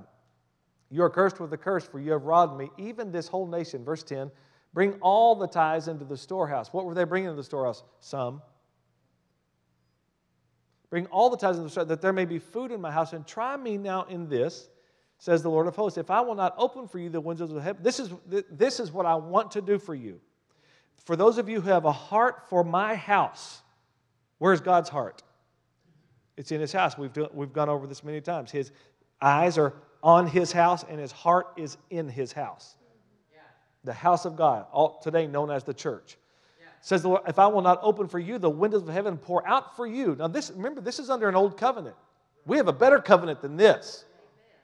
[0.89, 3.85] You are cursed with a curse, for you have robbed me, even this whole nation.
[3.85, 4.31] Verse 10.
[4.73, 6.73] Bring all the tithes into the storehouse.
[6.73, 7.83] What were they bringing into the storehouse?
[7.99, 8.41] Some.
[10.89, 13.25] Bring all the tithes into the that there may be food in my house, and
[13.25, 14.69] try me now in this,
[15.19, 15.97] says the Lord of hosts.
[15.97, 18.91] If I will not open for you the windows of heaven, this is, this is
[18.91, 20.19] what I want to do for you.
[21.05, 23.61] For those of you who have a heart for my house,
[24.37, 25.23] where's God's heart?
[26.37, 26.97] It's in his house.
[26.97, 28.49] We've, do, we've gone over this many times.
[28.49, 28.71] His
[29.21, 32.75] eyes are on his house, and his heart is in his house.
[33.83, 36.17] The house of God, all, today known as the church.
[36.81, 39.21] Says the Lord, if I will not open for you the windows of heaven and
[39.21, 40.15] pour out for you.
[40.17, 41.95] Now, this remember, this is under an old covenant.
[42.45, 44.05] We have a better covenant than this.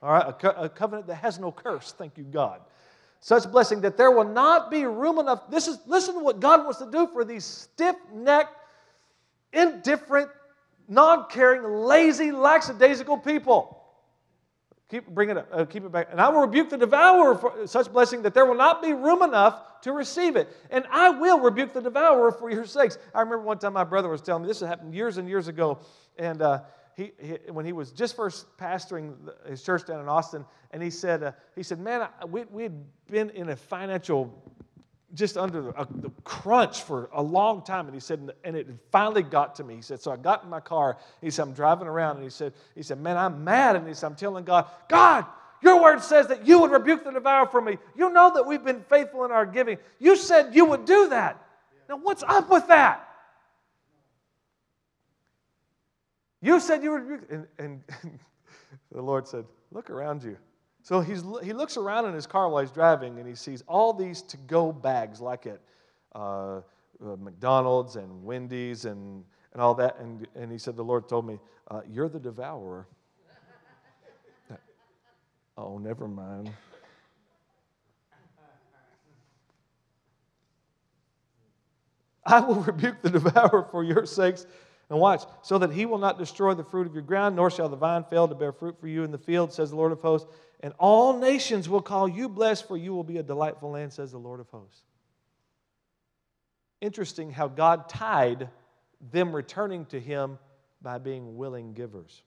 [0.01, 1.93] All right, a, co- a covenant that has no curse.
[1.97, 2.61] Thank you, God
[3.25, 5.49] such blessing that there will not be room enough.
[5.49, 8.55] This is listen to what God wants to do for these stiff-necked,
[9.51, 10.29] indifferent,
[10.87, 13.81] non-caring, lazy, lackadaisical people.
[14.89, 15.47] Keep bring it up.
[15.51, 16.09] Uh, keep it back.
[16.11, 19.23] And I will rebuke the devourer for such blessing that there will not be room
[19.23, 20.47] enough to receive it.
[20.69, 22.97] And I will rebuke the devourer for your sakes.
[23.13, 25.79] I remember one time my brother was telling me this happened years and years ago,
[26.17, 26.41] and.
[26.41, 26.61] Uh,
[26.95, 29.15] he, he, when he was just first pastoring
[29.45, 32.63] his church down in Austin, and he said, uh, he said, man, I, we, we
[32.63, 34.33] had been in a financial,
[35.13, 37.85] just under the, the, crunch for a long time.
[37.85, 39.75] And he said, and it finally got to me.
[39.75, 40.97] He said, so I got in my car.
[41.21, 43.75] He said, I'm driving around, and he said, he said, man, I'm mad.
[43.75, 45.25] And he said, I'm telling God, God,
[45.61, 47.77] your word says that you would rebuke the devourer for me.
[47.95, 49.77] You know that we've been faithful in our giving.
[49.99, 51.41] You said you would do that.
[51.87, 53.07] Now, what's up with that?
[56.41, 57.19] You said you were.
[57.29, 57.83] And, and
[58.91, 60.37] the Lord said, Look around you.
[60.85, 63.91] So he's, he looks around in his car while he's driving and he sees all
[63.91, 65.59] these to go bags like at
[66.13, 66.61] uh, uh,
[67.19, 69.23] McDonald's and Wendy's and,
[69.53, 69.97] and all that.
[69.99, 71.39] And, and he said, The Lord told me,
[71.71, 72.85] uh, You're the devourer.
[75.57, 76.51] oh, never mind.
[82.27, 84.45] I will rebuke the devourer for your sakes
[84.89, 87.69] and watch, so that he will not destroy the fruit of your ground, nor shall
[87.69, 90.01] the vine fail to bear fruit for you in the field, says the Lord of
[90.01, 90.27] hosts.
[90.59, 94.11] And all nations will call you blessed, for you will be a delightful land, says
[94.11, 94.83] the Lord of hosts.
[96.81, 98.49] Interesting how God tied
[99.11, 100.37] them returning to him
[100.81, 102.21] by being willing givers.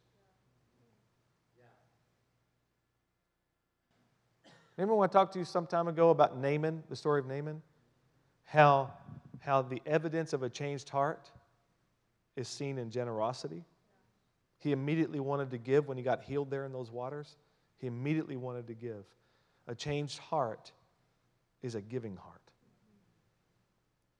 [4.76, 7.62] Remember when I talked to you some time ago about Naaman, the story of Naaman?
[8.44, 8.92] How,
[9.40, 11.30] how the evidence of a changed heart
[12.38, 13.64] is seen in generosity.
[14.58, 17.36] He immediately wanted to give when he got healed there in those waters.
[17.78, 19.04] He immediately wanted to give.
[19.66, 20.72] A changed heart
[21.62, 22.40] is a giving heart.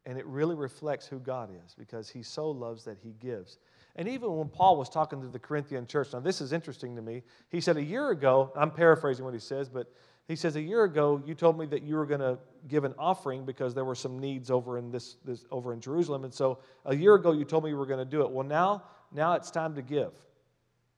[0.05, 3.59] And it really reflects who God is because he so loves that he gives.
[3.95, 7.03] And even when Paul was talking to the Corinthian church, now this is interesting to
[7.03, 7.23] me.
[7.51, 9.93] He said, A year ago, I'm paraphrasing what he says, but
[10.29, 12.95] he says, A year ago, you told me that you were going to give an
[12.99, 16.25] offering because there were some needs over in, this, this, over in Jerusalem.
[16.25, 18.31] And so a year ago, you told me you were going to do it.
[18.31, 20.13] Well, now, now it's time to give.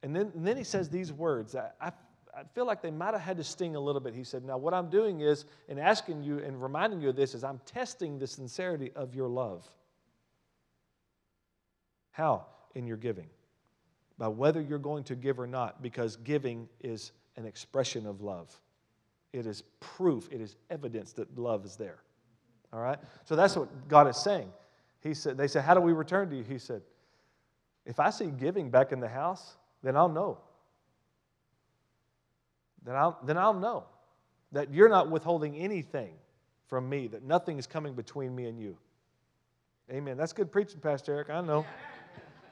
[0.03, 1.55] And then, and then he says these words.
[1.55, 1.93] I, I,
[2.37, 4.15] I feel like they might have had to sting a little bit.
[4.15, 7.35] He said, Now, what I'm doing is, in asking you and reminding you of this,
[7.35, 9.65] is I'm testing the sincerity of your love.
[12.11, 12.47] How?
[12.75, 13.29] In your giving.
[14.19, 18.61] By whether you're going to give or not, because giving is an expression of love.
[19.33, 21.99] It is proof, it is evidence that love is there.
[22.73, 22.99] All right?
[23.25, 24.51] So that's what God is saying.
[25.01, 26.43] He said, they said, How do we return to you?
[26.43, 26.83] He said,
[27.87, 30.39] If I see giving back in the house, then I'll know.
[32.85, 33.85] Then I'll, then I'll know
[34.53, 36.15] that you're not withholding anything
[36.67, 38.77] from me, that nothing is coming between me and you.
[39.91, 40.17] Amen.
[40.17, 41.31] That's good preaching, Pastor Eric.
[41.31, 41.67] I know.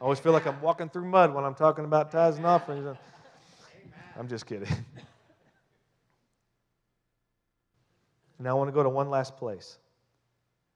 [0.00, 2.96] I always feel like I'm walking through mud when I'm talking about tithes and offerings.
[4.18, 4.68] I'm just kidding.
[8.38, 9.78] Now I want to go to one last place.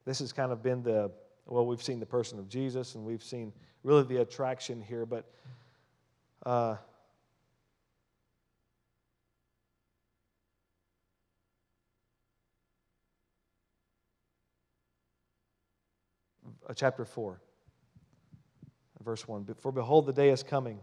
[0.04, 1.10] This has kind of been the,
[1.46, 3.52] well, we've seen the person of Jesus and we've seen
[3.84, 5.26] really the attraction here, but
[6.44, 6.76] Uh,
[16.68, 17.40] uh, chapter 4,
[19.04, 19.46] verse 1.
[19.60, 20.80] For behold, the day is coming,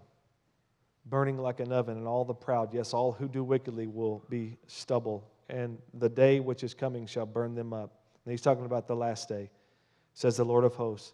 [1.05, 4.57] burning like an oven, and all the proud, yes, all who do wickedly, will be
[4.67, 7.95] stubble, and the day which is coming shall burn them up.
[8.23, 9.49] And he's talking about the last day,
[10.13, 11.13] says the Lord of hosts,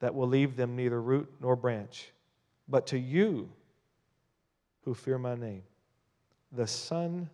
[0.00, 2.12] that will leave them neither root nor branch.
[2.68, 3.50] But to you
[4.82, 5.62] who fear my name,
[6.52, 7.28] the Sun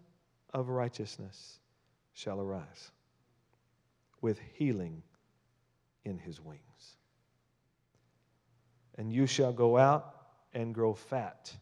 [0.53, 1.59] of righteousness
[2.15, 2.91] shall arise
[4.21, 5.03] with healing
[6.05, 6.61] in his wings.
[8.97, 10.15] And you shall go out
[10.55, 11.53] and grow fat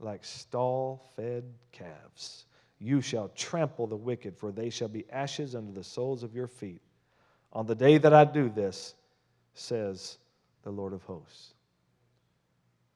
[0.00, 2.46] like stall fed calves.
[2.80, 6.46] You shall trample the wicked, for they shall be ashes under the soles of your
[6.46, 6.80] feet.
[7.52, 8.94] On the day that I do this,
[9.54, 10.18] says
[10.62, 11.54] the Lord of hosts.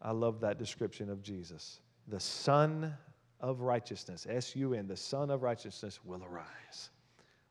[0.00, 1.80] I love that description of Jesus.
[2.08, 2.92] The Sun
[3.40, 6.90] of righteousness, S U N, the Sun of righteousness will arise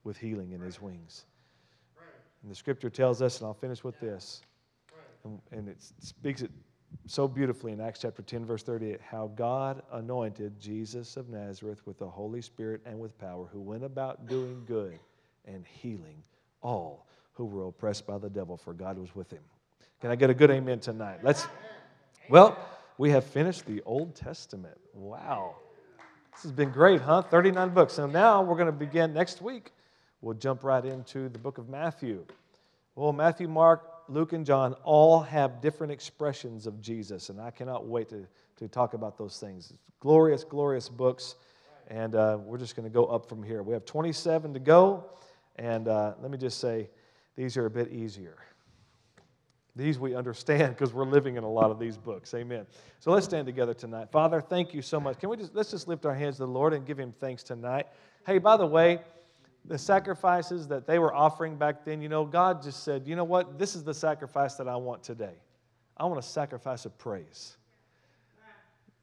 [0.04, 1.26] with healing in his wings.
[2.44, 4.42] And the scripture tells us, and I'll finish with this,
[5.24, 6.52] and, and it speaks it
[7.06, 11.98] so beautifully in Acts chapter 10, verse 38, how God anointed Jesus of Nazareth with
[11.98, 15.00] the Holy Spirit and with power, who went about doing good
[15.46, 16.24] and healing
[16.62, 19.42] all who were oppressed by the devil, for God was with him.
[20.00, 21.20] Can I get a good amen tonight?
[21.24, 21.48] Let's,
[22.30, 22.58] well,
[22.98, 24.78] we have finished the Old Testament.
[24.94, 25.56] Wow.
[26.34, 27.24] This has been great, huh?
[27.24, 27.94] 39 books.
[27.94, 29.72] So now we're going to begin next week
[30.22, 32.26] we'll jump right into the book of Matthew.
[32.96, 37.88] Well, Matthew, Mark, Luke, and John all have different expressions of Jesus, and I cannot
[37.88, 39.74] wait to, to talk about those things.
[40.01, 41.36] Glorious, glorious books,
[41.88, 43.64] and uh, we're just going to go up from here.
[43.64, 45.05] We have 27 to go,
[45.55, 46.89] and uh, let me just say,
[47.38, 48.38] these are a bit easier.
[49.78, 52.34] These we understand because we're living in a lot of these books.
[52.34, 52.66] Amen.
[52.99, 54.12] So let's stand together tonight.
[54.12, 55.18] Father, thank you so much.
[55.18, 57.41] Can we just let's just lift our hands to the Lord and give him thanks
[57.41, 57.88] tonight.
[58.26, 58.99] Hey, by the way,
[59.66, 63.24] the sacrifices that they were offering back then, you know, God just said, you know
[63.24, 63.59] what?
[63.59, 65.36] This is the sacrifice that I want today.
[65.97, 67.57] I want a sacrifice of praise.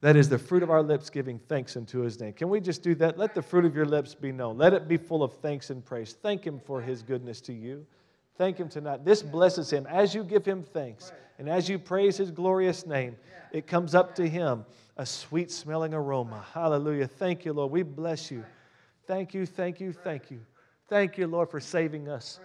[0.01, 2.33] That is the fruit of our lips giving thanks unto his name.
[2.33, 3.17] Can we just do that?
[3.17, 4.57] Let the fruit of your lips be known.
[4.57, 6.15] Let it be full of thanks and praise.
[6.21, 7.85] Thank him for his goodness to you.
[8.37, 9.03] Thank him tonight.
[9.03, 9.85] This blesses him.
[9.87, 13.17] As you give him thanks and as you praise his glorious name,
[13.51, 16.45] it comes up to him a sweet smelling aroma.
[16.53, 17.07] Hallelujah.
[17.07, 17.71] Thank you, Lord.
[17.71, 18.45] We bless you.
[19.09, 20.39] Thank you, thank you, thank you.
[20.87, 22.39] Thank you, Lord, for saving us.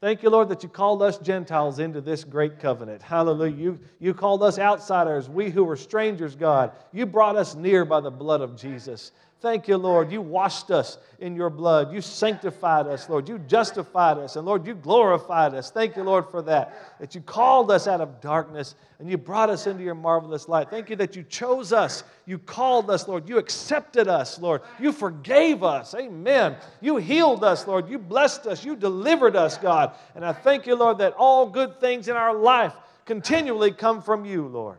[0.00, 3.02] Thank you, Lord, that you called us Gentiles into this great covenant.
[3.02, 3.54] Hallelujah.
[3.54, 6.72] You, you called us outsiders, we who were strangers, God.
[6.90, 9.12] You brought us near by the blood of Jesus.
[9.40, 10.10] Thank you, Lord.
[10.10, 11.92] You washed us in your blood.
[11.92, 13.28] You sanctified us, Lord.
[13.28, 14.34] You justified us.
[14.34, 15.70] And Lord, you glorified us.
[15.70, 16.98] Thank you, Lord, for that.
[16.98, 20.70] That you called us out of darkness and you brought us into your marvelous light.
[20.70, 22.02] Thank you that you chose us.
[22.26, 23.28] You called us, Lord.
[23.28, 24.62] You accepted us, Lord.
[24.80, 25.94] You forgave us.
[25.94, 26.56] Amen.
[26.80, 27.88] You healed us, Lord.
[27.88, 28.64] You blessed us.
[28.64, 29.92] You delivered us, God.
[30.16, 32.74] And I thank you, Lord, that all good things in our life
[33.04, 34.78] continually come from you, Lord.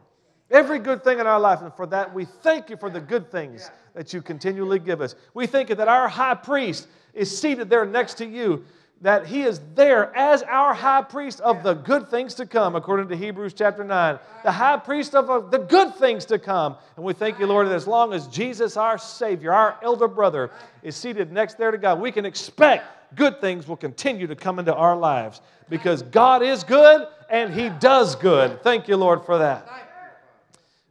[0.51, 3.31] Every good thing in our life, and for that we thank you for the good
[3.31, 5.15] things that you continually give us.
[5.33, 8.65] We think that our high priest is seated there next to you,
[9.01, 13.07] that he is there as our high priest of the good things to come, according
[13.09, 14.19] to Hebrews chapter 9.
[14.43, 16.75] The high priest of the good things to come.
[16.95, 20.51] And we thank you, Lord, that as long as Jesus, our Savior, our elder brother,
[20.83, 24.59] is seated next there to God, we can expect good things will continue to come
[24.59, 28.61] into our lives because God is good and he does good.
[28.63, 29.88] Thank you, Lord, for that.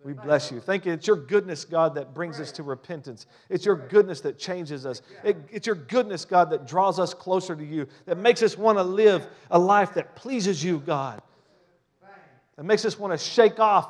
[0.05, 0.61] We bless you.
[0.61, 0.93] Thank you.
[0.93, 3.27] It's your goodness, God, that brings us to repentance.
[3.51, 5.03] It's your goodness that changes us.
[5.25, 8.79] It, it's your goodness, God, that draws us closer to you, that makes us want
[8.79, 11.21] to live a life that pleases you, God.
[12.57, 13.89] That makes us want to shake off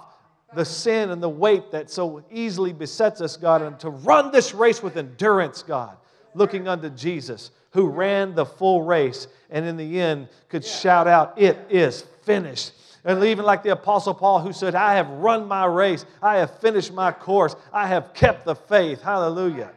[0.54, 4.54] the sin and the weight that so easily besets us, God, and to run this
[4.54, 5.96] race with endurance, God,
[6.34, 11.38] looking unto Jesus, who ran the full race and in the end could shout out,
[11.40, 12.72] It is finished.
[13.08, 16.60] And even like the Apostle Paul, who said, I have run my race, I have
[16.60, 19.00] finished my course, I have kept the faith.
[19.00, 19.70] Hallelujah.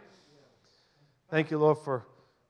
[1.30, 2.06] Thank you, Lord, for,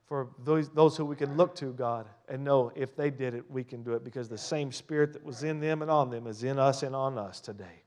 [0.07, 3.43] for those, those who we can look to, God, and know if they did it,
[3.47, 6.25] we can do it because the same Spirit that was in them and on them
[6.25, 7.83] is in us and on us today.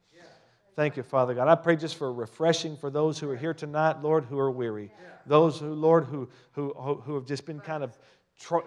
[0.77, 1.49] Thank you, Father God.
[1.49, 4.93] I pray just for refreshing for those who are here tonight, Lord, who are weary.
[5.27, 7.99] Those who, Lord, who, who, who have just been kind of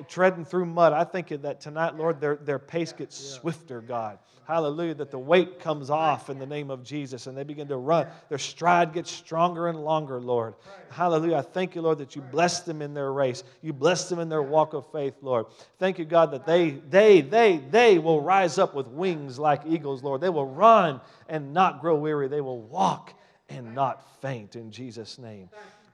[0.08, 0.94] treading through mud.
[0.94, 4.20] I think that tonight, Lord, their, their pace gets swifter, God.
[4.48, 7.76] Hallelujah, that the weight comes off in the name of Jesus and they begin to
[7.76, 8.08] run.
[8.30, 10.54] Their stride gets stronger and longer, Lord.
[10.90, 11.36] Hallelujah.
[11.36, 13.44] I thank you, Lord, that you bless them in their race.
[13.62, 15.48] You bless them in their walk of faith, Lord.
[15.80, 20.02] Thank you, God, that they, they, they, they will rise up with wings like eagles,
[20.02, 20.22] Lord.
[20.22, 22.30] They will run and not grow weary.
[22.30, 23.14] They will walk
[23.50, 25.50] and not faint in Jesus' name.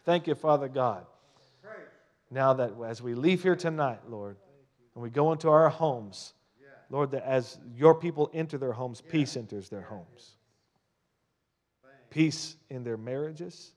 [0.05, 1.07] Thank you, Father God.
[2.33, 4.37] Now that as we leave here tonight, Lord,
[4.95, 6.33] and we go into our homes,
[6.89, 10.31] Lord, that as your people enter their homes, peace enters their homes.
[12.09, 13.73] Peace in their marriages,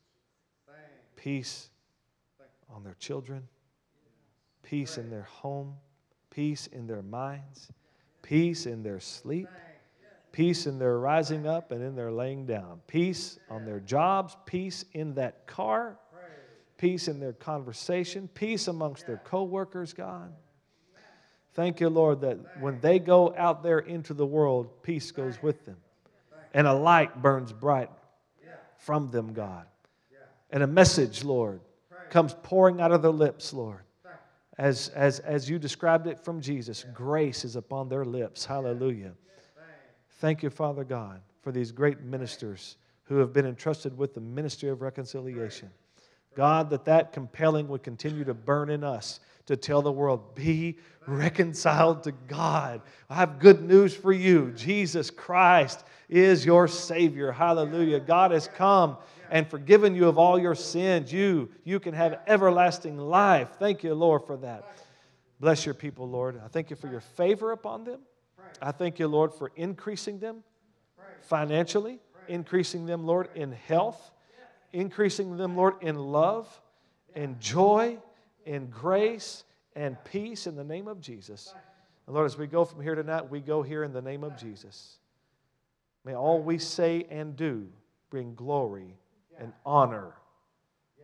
[1.17, 1.69] peace
[2.75, 3.47] on their children,
[4.63, 5.75] peace in their home,
[6.31, 7.71] peace in their minds,
[8.23, 9.49] peace in their sleep,
[10.33, 14.85] peace in their rising up and in their laying down, peace on their jobs, peace
[14.93, 15.99] in that car,
[16.77, 20.33] peace in their conversation, peace amongst their coworkers, God.
[21.55, 25.65] Thank you, Lord, that when they go out there into the world, peace goes with
[25.65, 25.79] them.
[26.53, 27.91] And a light burns bright
[28.77, 29.67] from them, God.
[30.51, 31.61] And a message, Lord,
[32.11, 33.81] comes pouring out of their lips, Lord.
[34.59, 38.45] As, as, as you described it from Jesus, grace is upon their lips.
[38.45, 39.13] Hallelujah.
[40.19, 44.69] Thank you, Father God, for these great ministers who have been entrusted with the ministry
[44.69, 45.71] of reconciliation.
[46.37, 50.77] God, that that compelling would continue to burn in us to tell the world, be
[51.07, 52.83] reconciled to God.
[53.09, 54.53] I have good news for you.
[54.57, 57.33] Jesus Christ is your Savior.
[57.33, 58.01] Hallelujah.
[58.01, 58.97] God has come
[59.31, 61.13] and forgiven you of all your sins.
[61.13, 63.51] You, you can have everlasting life.
[63.59, 64.65] Thank you, Lord, for that.
[65.41, 66.41] Bless your people, Lord.
[66.45, 68.01] I thank you for your favor upon them.
[68.61, 70.43] I thank you, Lord, for increasing them
[71.23, 74.11] financially, increasing them, Lord, in health,
[74.77, 76.49] increasing them, Lord, in love,
[77.15, 77.99] in joy,
[78.45, 81.55] in grace, and peace in the name of Jesus.
[82.07, 84.37] And Lord, as we go from here tonight, we go here in the name of
[84.37, 84.99] Jesus.
[86.05, 87.67] May all we say and do
[88.11, 88.95] bring glory
[89.41, 90.13] and honor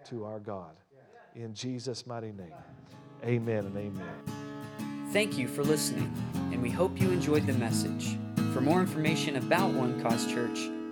[0.07, 0.77] to our God.
[1.35, 2.53] In Jesus' mighty name,
[3.25, 5.11] amen and amen.
[5.13, 6.13] Thank you for listening,
[6.53, 8.17] and we hope you enjoyed the message.
[8.53, 10.69] For more information about One Cause Church,